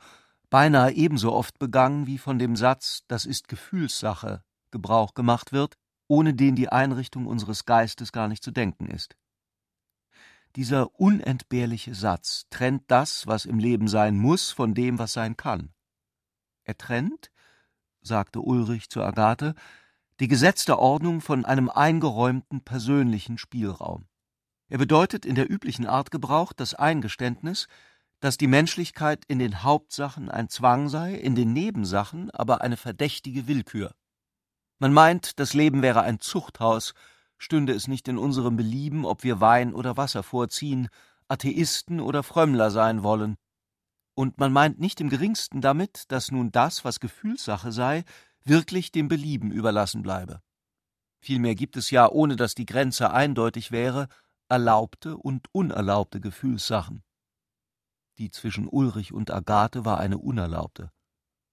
[0.48, 6.34] beinahe ebenso oft begangen, wie von dem Satz Das ist Gefühlssache Gebrauch gemacht wird, ohne
[6.34, 9.16] den die Einrichtung unseres Geistes gar nicht zu denken ist.
[10.54, 15.74] Dieser unentbehrliche Satz trennt das, was im Leben sein muss, von dem, was sein kann.
[16.62, 17.32] Er trennt,
[18.02, 19.56] sagte Ulrich zu Agathe,
[20.20, 24.07] die gesetzte Ordnung von einem eingeräumten persönlichen Spielraum.
[24.68, 27.68] Er bedeutet in der üblichen Art Gebrauch das Eingeständnis,
[28.20, 33.46] dass die Menschlichkeit in den Hauptsachen ein Zwang sei, in den Nebensachen aber eine verdächtige
[33.46, 33.94] Willkür.
[34.78, 36.94] Man meint, das Leben wäre ein Zuchthaus,
[37.38, 40.88] stünde es nicht in unserem Belieben, ob wir Wein oder Wasser vorziehen,
[41.28, 43.36] Atheisten oder Frömmler sein wollen.
[44.14, 48.04] Und man meint nicht im geringsten damit, dass nun das, was Gefühlssache sei,
[48.44, 50.42] wirklich dem Belieben überlassen bleibe.
[51.20, 54.08] Vielmehr gibt es ja, ohne dass die Grenze eindeutig wäre,
[54.48, 57.02] erlaubte und unerlaubte Gefühlssachen.
[58.18, 60.90] Die zwischen Ulrich und Agathe war eine unerlaubte.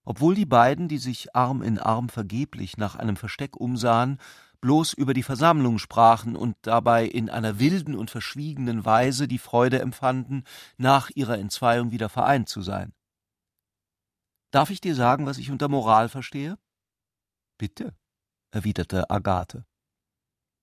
[0.03, 4.19] Obwohl die beiden, die sich Arm in Arm vergeblich nach einem Versteck umsahen,
[4.61, 9.79] bloß über die Versammlung sprachen und dabei in einer wilden und verschwiegenen Weise die Freude
[9.79, 10.43] empfanden,
[10.77, 12.93] nach ihrer Entzweiung wieder vereint zu sein.
[14.51, 16.57] Darf ich dir sagen, was ich unter Moral verstehe?
[17.57, 17.95] Bitte,
[18.51, 19.65] erwiderte Agathe.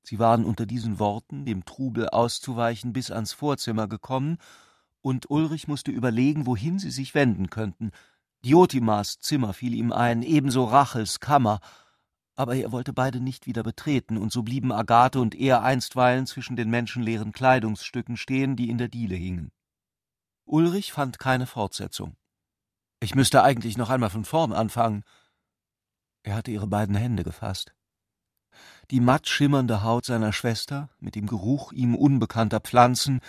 [0.02, 4.38] Sie waren unter diesen Worten, dem Trubel auszuweichen, bis ans Vorzimmer gekommen,
[5.00, 7.90] und Ulrich musste überlegen, wohin sie sich wenden könnten.
[8.44, 11.60] Diotimas Zimmer fiel ihm ein, ebenso Rachels Kammer,
[12.34, 16.56] aber er wollte beide nicht wieder betreten, und so blieben Agathe und er einstweilen zwischen
[16.56, 19.52] den menschenleeren Kleidungsstücken stehen, die in der Diele hingen.
[20.44, 22.16] Ulrich fand keine Fortsetzung.
[23.00, 25.04] Ich müsste eigentlich noch einmal von vorn anfangen.
[26.22, 27.74] Er hatte ihre beiden Hände gefasst.
[28.90, 33.20] Die matt schimmernde Haut seiner Schwester, mit dem Geruch ihm unbekannter Pflanzen,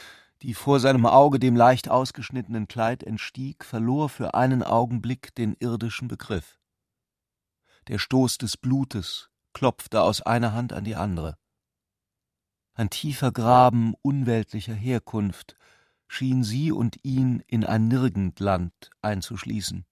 [0.42, 6.10] die vor seinem Auge dem leicht ausgeschnittenen Kleid entstieg, verlor für einen Augenblick den irdischen
[6.10, 6.60] Begriff.
[7.88, 11.38] Der Stoß des Blutes klopfte aus einer Hand an die andere.
[12.74, 15.56] Ein tiefer Graben unweltlicher Herkunft
[16.08, 19.86] schien sie und ihn in ein Nirgendland einzuschließen.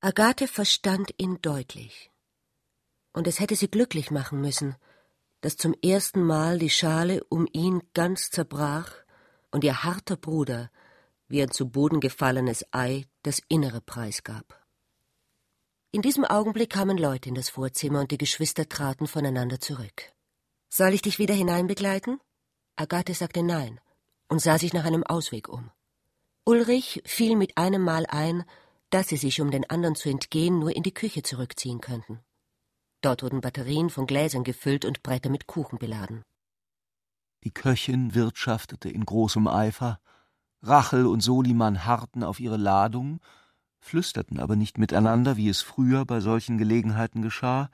[0.00, 2.10] Agathe verstand ihn deutlich.
[3.16, 4.76] Und es hätte sie glücklich machen müssen,
[5.40, 8.92] dass zum ersten Mal die Schale um ihn ganz zerbrach
[9.50, 10.70] und ihr harter Bruder,
[11.26, 14.62] wie ein zu Boden gefallenes Ei, das Innere preisgab.
[15.92, 20.12] In diesem Augenblick kamen Leute in das Vorzimmer und die Geschwister traten voneinander zurück.
[20.68, 22.20] Soll ich dich wieder hineinbegleiten?
[22.76, 23.80] Agathe sagte nein
[24.28, 25.70] und sah sich nach einem Ausweg um.
[26.44, 28.44] Ulrich fiel mit einem Mal ein,
[28.90, 32.20] dass sie sich, um den anderen zu entgehen, nur in die Küche zurückziehen könnten.
[33.06, 36.24] Dort wurden Batterien von Gläsern gefüllt und Bretter mit Kuchen beladen.
[37.44, 40.00] Die Köchin wirtschaftete in großem Eifer,
[40.60, 43.20] Rachel und Soliman harrten auf ihre Ladung,
[43.78, 47.70] flüsterten aber nicht miteinander, wie es früher bei solchen Gelegenheiten geschah,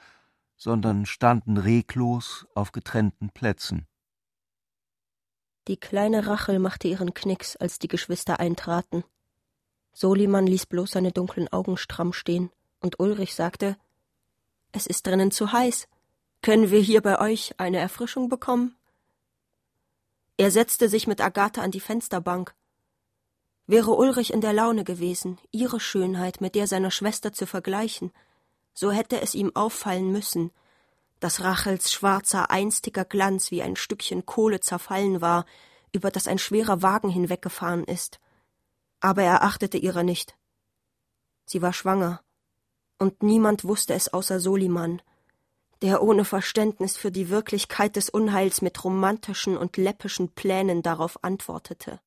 [0.59, 3.87] sondern standen reglos auf getrennten Plätzen.
[5.67, 9.03] Die kleine Rachel machte ihren Knicks, als die Geschwister eintraten.
[9.95, 13.79] Soliman ließ bloß seine dunklen Augen stramm stehen, und Ulrich sagte
[14.73, 15.89] Es ist drinnen zu heiß.
[16.43, 18.77] Können wir hier bei euch eine Erfrischung bekommen?
[20.37, 22.55] Er setzte sich mit Agathe an die Fensterbank.
[23.67, 28.11] Wäre Ulrich in der Laune gewesen, ihre Schönheit mit der seiner Schwester zu vergleichen,
[28.75, 30.51] so hätte es ihm auffallen müssen,
[31.21, 35.47] dass Rachels schwarzer, einstiger Glanz wie ein Stückchen Kohle zerfallen war,
[35.93, 38.19] über das ein schwerer Wagen hinweggefahren ist
[39.03, 40.37] aber er achtete ihrer nicht.
[41.45, 42.23] Sie war schwanger,
[43.03, 45.03] und niemand wusste es außer Soliman,
[45.83, 52.01] der ohne Verständnis für die Wirklichkeit des Unheils mit romantischen und läppischen Plänen darauf antwortete.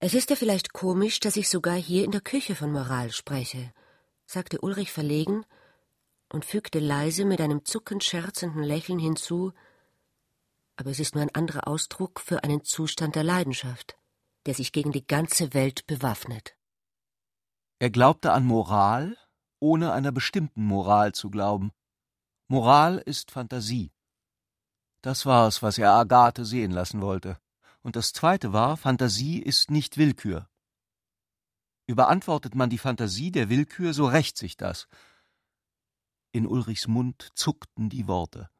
[0.00, 3.72] Es ist ja vielleicht komisch, dass ich sogar hier in der Küche von Moral spreche,
[4.26, 5.44] sagte Ulrich verlegen
[6.32, 9.52] und fügte leise mit einem zuckend scherzenden Lächeln hinzu,
[10.76, 13.98] aber es ist nur ein anderer Ausdruck für einen Zustand der Leidenschaft
[14.48, 16.56] der sich gegen die ganze Welt bewaffnet.
[17.80, 19.16] Er glaubte an Moral,
[19.60, 21.70] ohne einer bestimmten Moral zu glauben.
[22.48, 23.92] Moral ist Fantasie.
[25.00, 27.38] Das war es, was er Agathe sehen lassen wollte.
[27.82, 30.48] Und das zweite war, Fantasie ist nicht Willkür.
[31.86, 34.88] Überantwortet man die Fantasie der Willkür, so rächt sich das.
[36.32, 38.50] In Ulrichs Mund zuckten die Worte.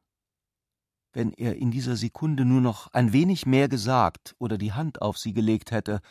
[1.11, 5.17] Wenn er in dieser Sekunde nur noch ein wenig mehr gesagt oder die Hand auf
[5.17, 6.01] sie gelegt hätte,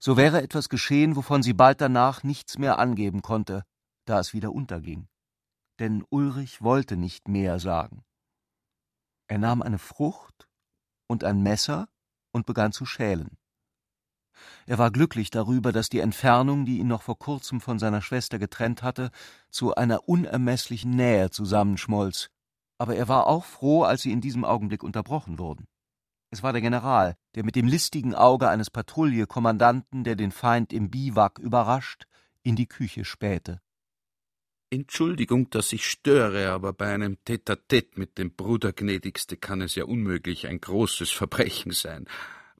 [0.00, 3.64] so wäre etwas geschehen, wovon sie bald danach nichts mehr angeben konnte,
[4.06, 5.08] da es wieder unterging.
[5.78, 8.02] Denn Ulrich wollte nicht mehr sagen.
[9.28, 10.48] Er nahm eine Frucht
[11.06, 11.88] und ein Messer
[12.32, 13.36] und begann zu schälen.
[14.66, 18.38] Er war glücklich darüber, dass die Entfernung, die ihn noch vor kurzem von seiner Schwester
[18.38, 19.10] getrennt hatte,
[19.50, 22.30] zu einer unermeßlichen Nähe zusammenschmolz,
[22.78, 25.66] aber er war auch froh, als sie in diesem Augenblick unterbrochen wurden.
[26.30, 30.90] Es war der General, der mit dem listigen Auge eines Patrouillekommandanten, der den Feind im
[30.90, 32.04] Biwak überrascht,
[32.42, 33.60] in die Küche spähte.
[34.72, 39.84] Entschuldigung, dass ich störe, aber bei einem Tete-à-Tete mit dem Bruder gnädigste kann es ja
[39.84, 42.06] unmöglich ein großes Verbrechen sein.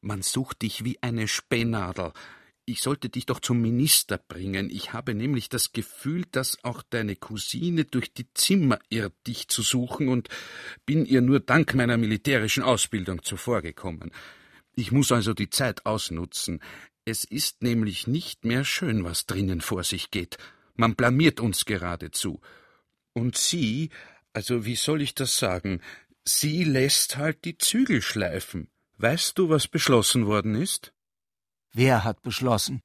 [0.00, 2.12] Man sucht dich wie eine Spähnadel.
[2.70, 4.70] Ich sollte dich doch zum Minister bringen.
[4.70, 9.62] Ich habe nämlich das Gefühl, dass auch deine Cousine durch die Zimmer irrt, dich zu
[9.62, 10.28] suchen, und
[10.86, 14.12] bin ihr nur dank meiner militärischen Ausbildung zuvorgekommen.
[14.76, 16.60] Ich muss also die Zeit ausnutzen.
[17.04, 20.38] Es ist nämlich nicht mehr schön, was drinnen vor sich geht.
[20.76, 22.40] Man blamiert uns geradezu.
[23.14, 23.90] Und sie,
[24.32, 25.80] also wie soll ich das sagen,
[26.24, 28.68] sie lässt halt die Zügel schleifen.
[28.96, 30.92] Weißt du, was beschlossen worden ist?
[31.72, 32.82] Wer hat beschlossen?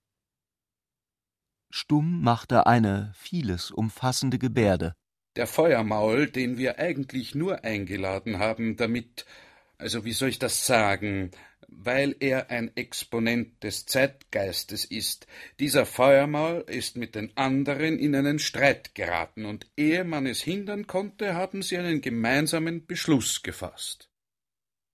[1.72, 4.96] Stumm machte eine vieles umfassende Gebärde.
[5.36, 9.26] Der Feuermaul, den wir eigentlich nur eingeladen haben, damit,
[9.78, 11.32] also wie soll ich das sagen,
[11.68, 15.26] weil er ein Exponent des Zeitgeistes ist.
[15.60, 20.86] Dieser Feuermaul ist mit den anderen in einen Streit geraten, und ehe man es hindern
[20.86, 24.12] konnte, haben sie einen gemeinsamen Beschluss gefasst.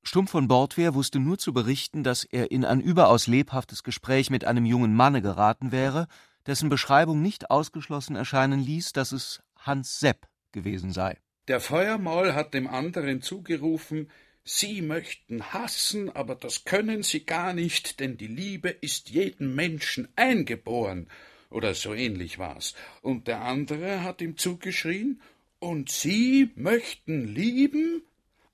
[0.04, 4.46] Stumpf von Bordwehr wusste nur zu berichten, dass er in ein überaus lebhaftes Gespräch mit
[4.46, 6.08] einem jungen Manne geraten wäre,
[6.48, 11.18] dessen Beschreibung nicht ausgeschlossen erscheinen ließ, dass es Hans Sepp gewesen sei.
[11.48, 14.10] Der Feuermaul hat dem anderen zugerufen,
[14.44, 20.08] Sie möchten hassen, aber das können Sie gar nicht, denn die Liebe ist jedem Menschen
[20.16, 21.10] eingeboren,
[21.52, 22.74] oder so ähnlich war's.
[23.02, 25.22] Und der andere hat ihm zugeschrien,
[25.60, 28.02] und Sie möchten lieben?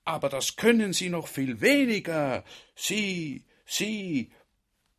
[0.08, 2.42] Aber das können Sie noch viel weniger.
[2.74, 4.30] Sie, Sie.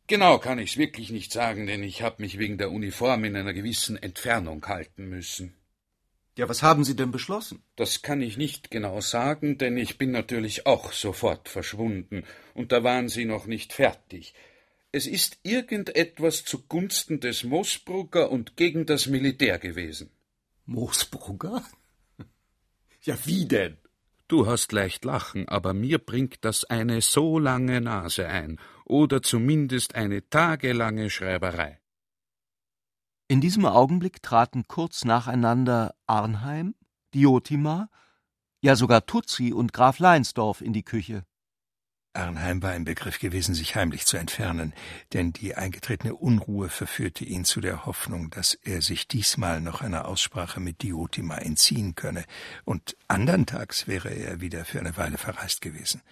[0.06, 3.52] Genau kann ich's wirklich nicht sagen, denn ich habe mich wegen der Uniform in einer
[3.52, 5.56] gewissen Entfernung halten müssen.
[6.38, 7.60] Ja, was haben Sie denn beschlossen?
[7.74, 12.22] Das kann ich nicht genau sagen, denn ich bin natürlich auch sofort verschwunden,
[12.54, 14.32] und da waren Sie noch nicht fertig.
[14.92, 20.12] Es ist irgendetwas zugunsten des Moosbrugger und gegen das Militär gewesen.
[20.66, 21.64] Moosbrugger?
[23.02, 23.79] Ja, wie denn?
[24.30, 29.96] Du hast leicht lachen, aber mir bringt das eine so lange Nase ein, oder zumindest
[29.96, 31.80] eine tagelange Schreiberei.
[33.26, 36.76] In diesem Augenblick traten kurz nacheinander Arnheim,
[37.12, 37.88] Diotima,
[38.60, 41.24] ja sogar Tutsi und Graf Leinsdorf in die Küche.
[42.12, 44.74] Arnheim war im Begriff gewesen, sich heimlich zu entfernen,
[45.12, 50.06] denn die eingetretene Unruhe verführte ihn zu der Hoffnung, dass er sich diesmal noch einer
[50.08, 52.24] Aussprache mit Diotima entziehen könne,
[52.64, 56.02] und andern Tags wäre er wieder für eine Weile verreist gewesen.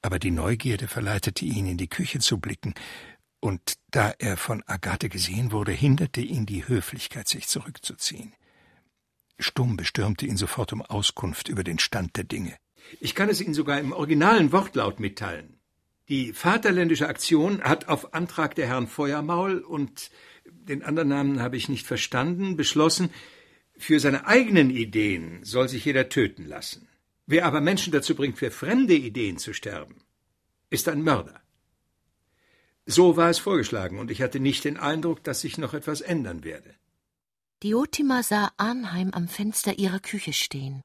[0.00, 2.74] Aber die Neugierde verleitete ihn, in die Küche zu blicken,
[3.40, 8.32] und da er von Agathe gesehen wurde, hinderte ihn die Höflichkeit, sich zurückzuziehen.
[9.38, 12.56] Stumm bestürmte ihn sofort um Auskunft über den Stand der Dinge.
[13.00, 15.58] Ich kann es Ihnen sogar im originalen Wortlaut mitteilen.
[16.08, 20.10] Die Vaterländische Aktion hat auf Antrag der Herrn Feuermaul und
[20.44, 23.10] den anderen Namen habe ich nicht verstanden, beschlossen,
[23.76, 26.88] für seine eigenen Ideen soll sich jeder töten lassen.
[27.26, 29.96] Wer aber Menschen dazu bringt, für fremde Ideen zu sterben,
[30.70, 31.40] ist ein Mörder.
[32.86, 36.44] So war es vorgeschlagen, und ich hatte nicht den Eindruck, dass sich noch etwas ändern
[36.44, 36.74] werde.
[37.62, 40.82] Diotima sah Arnheim am Fenster ihrer Küche stehen.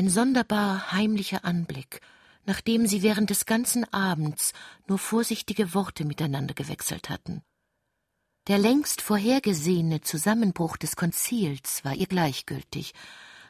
[0.00, 2.00] Ein sonderbar heimlicher Anblick,
[2.46, 4.54] nachdem sie während des ganzen Abends
[4.86, 7.42] nur vorsichtige Worte miteinander gewechselt hatten.
[8.48, 12.94] Der längst vorhergesehene Zusammenbruch des Konzils war ihr gleichgültig.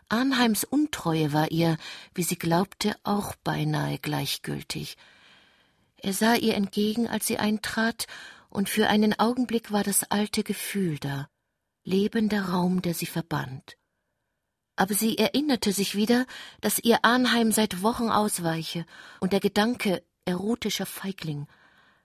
[0.08, 1.76] Arnheims Untreue war ihr,
[2.16, 4.96] wie sie glaubte, auch beinahe gleichgültig.
[5.98, 8.08] Er sah ihr entgegen, als sie eintrat,
[8.48, 11.28] und für einen Augenblick war das alte Gefühl da,
[11.84, 13.76] lebender Raum, der sie verband.
[14.80, 16.24] Aber sie erinnerte sich wieder,
[16.62, 18.86] dass ihr Arnheim seit Wochen ausweiche,
[19.20, 21.46] und der Gedanke, erotischer Feigling,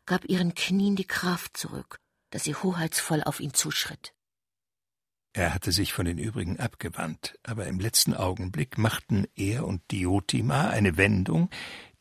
[0.05, 2.01] gab ihren Knien die Kraft zurück,
[2.31, 4.13] dass sie hoheitsvoll auf ihn zuschritt.
[5.31, 10.67] Er hatte sich von den übrigen abgewandt, aber im letzten Augenblick machten er und Diotima
[10.67, 11.49] eine Wendung,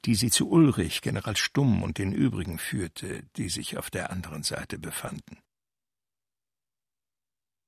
[0.06, 4.42] die sie zu Ulrich, General Stumm und den übrigen führte, die sich auf der anderen
[4.42, 5.38] Seite befanden.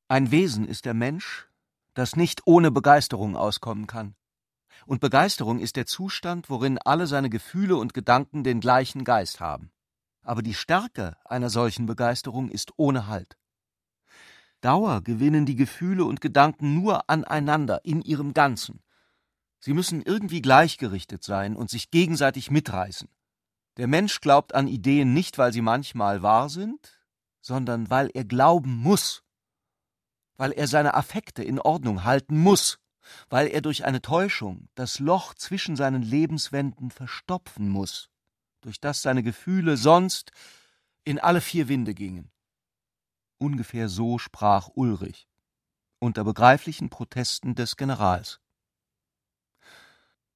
[0.08, 1.46] Ein Wesen ist der Mensch,
[1.96, 4.14] das nicht ohne Begeisterung auskommen kann.
[4.84, 9.72] Und Begeisterung ist der Zustand, worin alle seine Gefühle und Gedanken den gleichen Geist haben.
[10.22, 13.38] Aber die Stärke einer solchen Begeisterung ist ohne Halt.
[14.60, 18.82] Dauer gewinnen die Gefühle und Gedanken nur aneinander in ihrem Ganzen.
[19.58, 23.08] Sie müssen irgendwie gleichgerichtet sein und sich gegenseitig mitreißen.
[23.78, 27.00] Der Mensch glaubt an Ideen nicht, weil sie manchmal wahr sind,
[27.40, 29.22] sondern weil er glauben muss,
[30.36, 32.78] weil er seine Affekte in Ordnung halten muss,
[33.28, 38.08] weil er durch eine Täuschung das Loch zwischen seinen Lebenswänden verstopfen muss,
[38.60, 40.32] durch das seine Gefühle sonst
[41.04, 42.30] in alle vier Winde gingen.
[43.38, 45.28] Ungefähr so sprach Ulrich,
[45.98, 48.40] unter begreiflichen Protesten des Generals.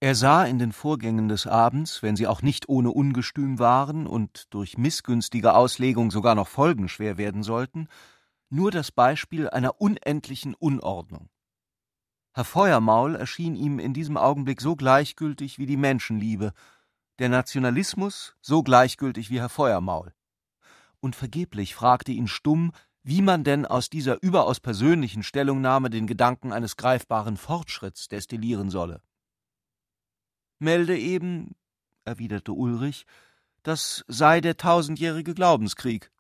[0.03, 4.47] Er sah in den Vorgängen des Abends, wenn sie auch nicht ohne Ungestüm waren und
[4.49, 7.87] durch missgünstige Auslegung sogar noch folgenschwer werden sollten,
[8.51, 11.31] nur das Beispiel einer unendlichen Unordnung.
[12.33, 16.53] Herr Feuermaul erschien ihm in diesem Augenblick so gleichgültig wie die Menschenliebe,
[17.19, 20.15] der Nationalismus so gleichgültig wie Herr Feuermaul.
[21.01, 22.73] Und vergeblich fragte ihn stumm,
[23.03, 29.03] wie man denn aus dieser überaus persönlichen Stellungnahme den Gedanken eines greifbaren Fortschritts destillieren solle.
[30.59, 31.57] Melde eben,
[32.05, 33.07] erwiderte Ulrich,
[33.63, 36.11] das sei der tausendjährige Glaubenskrieg.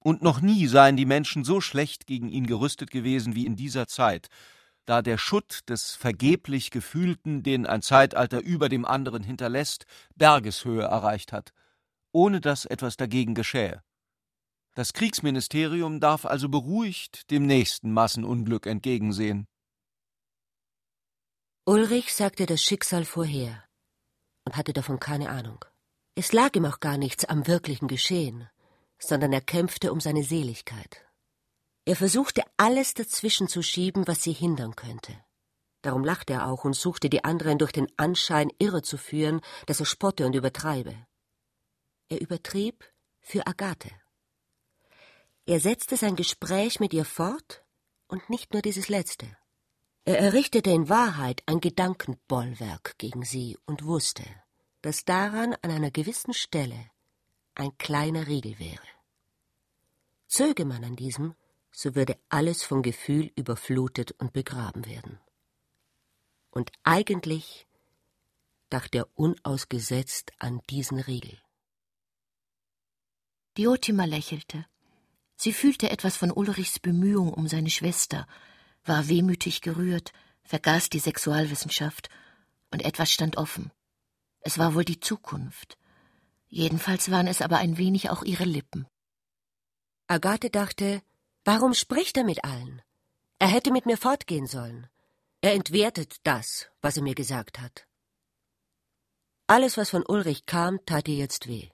[0.00, 3.88] Und noch nie seien die Menschen so schlecht gegen ihn gerüstet gewesen wie in dieser
[3.88, 4.28] Zeit,
[4.84, 9.84] da der Schutt des vergeblich Gefühlten, den ein Zeitalter über dem anderen hinterlässt,
[10.14, 11.52] Bergeshöhe erreicht hat,
[12.12, 13.82] ohne dass etwas dagegen geschähe.
[14.74, 19.48] Das Kriegsministerium darf also beruhigt dem nächsten Massenunglück entgegensehen.
[21.66, 23.64] Ulrich sagte das Schicksal vorher
[24.46, 25.64] und hatte davon keine Ahnung.
[26.14, 28.48] Es lag ihm auch gar nichts am wirklichen Geschehen,
[28.98, 31.04] sondern er kämpfte um seine Seligkeit.
[31.84, 35.18] Er versuchte alles dazwischen zu schieben, was sie hindern könnte.
[35.82, 39.80] Darum lachte er auch und suchte die anderen durch den Anschein irre zu führen, dass
[39.80, 40.94] er spotte und übertreibe.
[42.08, 42.84] Er übertrieb
[43.20, 43.90] für Agathe.
[45.46, 47.64] Er setzte sein Gespräch mit ihr fort
[48.06, 49.26] und nicht nur dieses letzte.
[50.04, 54.24] Er errichtete in Wahrheit ein Gedankenbollwerk gegen sie und wusste,
[54.82, 56.90] dass daran an einer gewissen Stelle
[57.58, 58.86] ein kleiner Riegel wäre.
[60.26, 61.34] Zöge man an diesem,
[61.72, 65.18] so würde alles von Gefühl überflutet und begraben werden.
[66.50, 67.66] Und eigentlich
[68.70, 71.38] dachte er unausgesetzt an diesen Riegel.
[73.56, 74.66] Diotima lächelte.
[75.36, 78.26] Sie fühlte etwas von Ulrichs Bemühung um seine Schwester,
[78.84, 80.12] war wehmütig gerührt,
[80.44, 82.08] vergaß die Sexualwissenschaft,
[82.70, 83.72] und etwas stand offen.
[84.40, 85.78] Es war wohl die Zukunft.
[86.48, 88.86] Jedenfalls waren es aber ein wenig auch ihre Lippen.
[90.06, 91.02] Agathe dachte,
[91.44, 92.82] warum spricht er mit allen?
[93.38, 94.88] Er hätte mit mir fortgehen sollen.
[95.40, 97.86] Er entwertet das, was er mir gesagt hat.
[99.46, 101.68] Alles, was von Ulrich kam, tat ihr jetzt weh.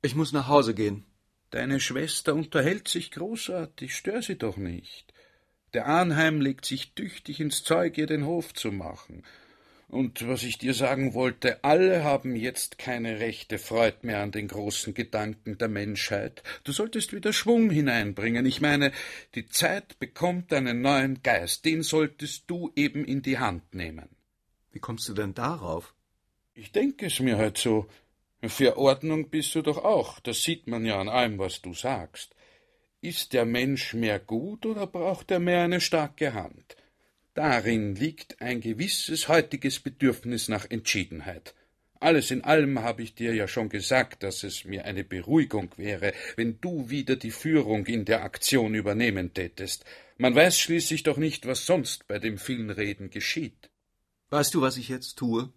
[0.00, 1.04] Ich muss nach Hause gehen.
[1.50, 5.12] Deine Schwester unterhält sich großartig, stör sie doch nicht.
[5.74, 9.24] Der Arnheim legt sich tüchtig ins Zeug, ihr den Hof zu machen.
[9.88, 14.46] Und was ich dir sagen wollte, alle haben jetzt keine rechte Freude mehr an den
[14.46, 16.42] großen Gedanken der Menschheit.
[16.64, 18.44] Du solltest wieder Schwung hineinbringen.
[18.44, 18.92] Ich meine,
[19.34, 24.10] die Zeit bekommt einen neuen Geist, den solltest du eben in die Hand nehmen.
[24.72, 25.94] Wie kommst du denn darauf?
[26.52, 27.88] Ich denke es mir halt so.
[28.42, 32.36] Für Ordnung bist du doch auch, das sieht man ja an allem, was du sagst.
[33.00, 36.76] Ist der Mensch mehr gut oder braucht er mehr eine starke Hand?
[37.38, 41.54] Darin liegt ein gewisses heutiges Bedürfnis nach Entschiedenheit.
[42.00, 46.14] Alles in allem habe ich dir ja schon gesagt, dass es mir eine Beruhigung wäre,
[46.34, 49.84] wenn du wieder die Führung in der Aktion übernehmen tätest.
[50.16, 53.70] Man weiß schließlich doch nicht, was sonst bei dem vielen Reden geschieht.
[54.30, 55.52] Weißt du, was ich jetzt tue?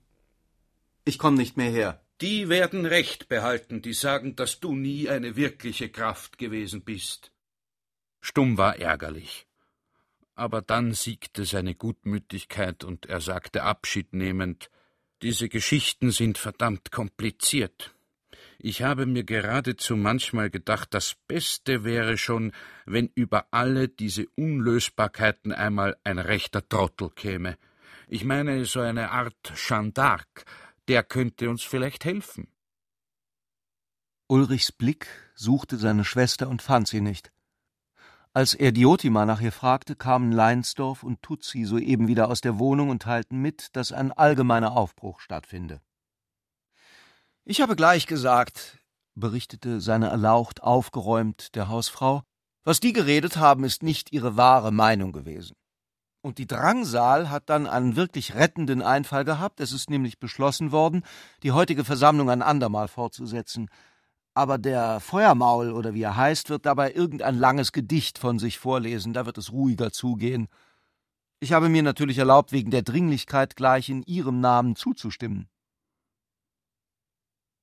[1.03, 2.05] Ich komme nicht mehr her.
[2.21, 7.32] Die werden Recht behalten, die sagen, dass du nie eine wirkliche Kraft gewesen bist.
[8.19, 9.47] Stumm war ärgerlich.
[10.41, 14.71] Aber dann siegte seine Gutmütigkeit und er sagte abschiednehmend
[15.21, 17.93] Diese Geschichten sind verdammt kompliziert.
[18.57, 22.53] Ich habe mir geradezu manchmal gedacht, das Beste wäre schon,
[22.87, 27.55] wenn über alle diese Unlösbarkeiten einmal ein rechter Trottel käme.
[28.07, 30.43] Ich meine so eine Art Jeanne d'Arc,
[30.87, 32.47] der könnte uns vielleicht helfen.
[34.27, 37.31] Ulrichs Blick suchte seine Schwester und fand sie nicht.
[38.34, 42.89] Als er Diotima nach ihr fragte, kamen Leinsdorf und Tutsi soeben wieder aus der Wohnung
[42.89, 45.82] und teilten mit, dass ein allgemeiner Aufbruch stattfinde.
[47.43, 48.79] Ich habe gleich gesagt,
[49.15, 52.23] berichtete seine erlaucht aufgeräumt der Hausfrau,
[52.63, 55.57] was die geredet haben, ist nicht ihre wahre Meinung gewesen.
[56.21, 59.59] Und die Drangsal hat dann einen wirklich rettenden Einfall gehabt.
[59.59, 61.03] Es ist nämlich beschlossen worden,
[61.41, 63.69] die heutige Versammlung ein andermal fortzusetzen.
[64.41, 69.13] Aber der Feuermaul oder wie er heißt, wird dabei irgendein langes Gedicht von sich vorlesen.
[69.13, 70.47] Da wird es ruhiger zugehen.
[71.39, 75.47] Ich habe mir natürlich erlaubt, wegen der Dringlichkeit gleich in Ihrem Namen zuzustimmen.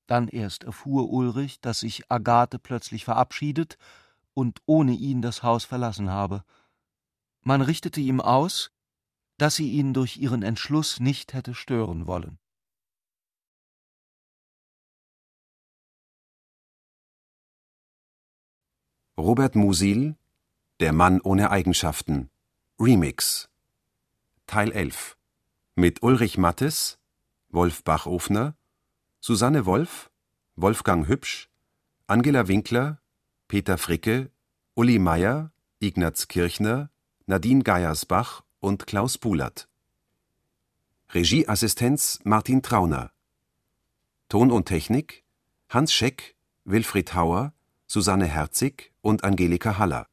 [0.07, 3.77] Dann erst erfuhr Ulrich, dass sich Agathe plötzlich verabschiedet
[4.33, 6.45] und ohne ihn das Haus verlassen habe.
[7.41, 8.71] Man richtete ihm aus,
[9.37, 12.39] dass sie ihn durch ihren Entschluss nicht hätte stören wollen.
[19.19, 20.15] Robert Musil
[20.79, 22.29] Der Mann ohne Eigenschaften
[22.79, 23.49] Remix
[24.47, 25.17] Teil 11
[25.75, 26.99] mit Ulrich Mattes,
[27.49, 28.55] Wolf Bachofner,
[29.19, 30.09] Susanne Wolf,
[30.55, 31.49] Wolfgang Hübsch,
[32.07, 33.01] Angela Winkler,
[33.49, 34.31] Peter Fricke,
[34.73, 35.51] Uli Meier,
[35.81, 36.89] Ignaz Kirchner,
[37.25, 39.67] Nadine Geiersbach und Klaus Bulat.
[41.09, 43.11] Regieassistenz Martin Trauner.
[44.29, 45.25] Ton und Technik
[45.67, 47.51] Hans Scheck, Wilfried Hauer,
[47.91, 50.05] Susanne Herzig und Angelika Haller.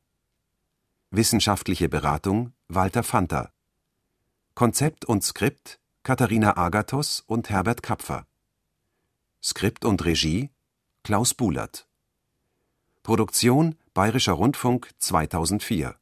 [1.10, 3.52] Wissenschaftliche Beratung Walter Fanta.
[4.54, 8.26] Konzept und Skript Katharina Agathos und Herbert Kapfer.
[9.42, 10.48] Skript und Regie
[11.04, 11.86] Klaus Bulat.
[13.02, 15.98] Produktion Bayerischer Rundfunk 2004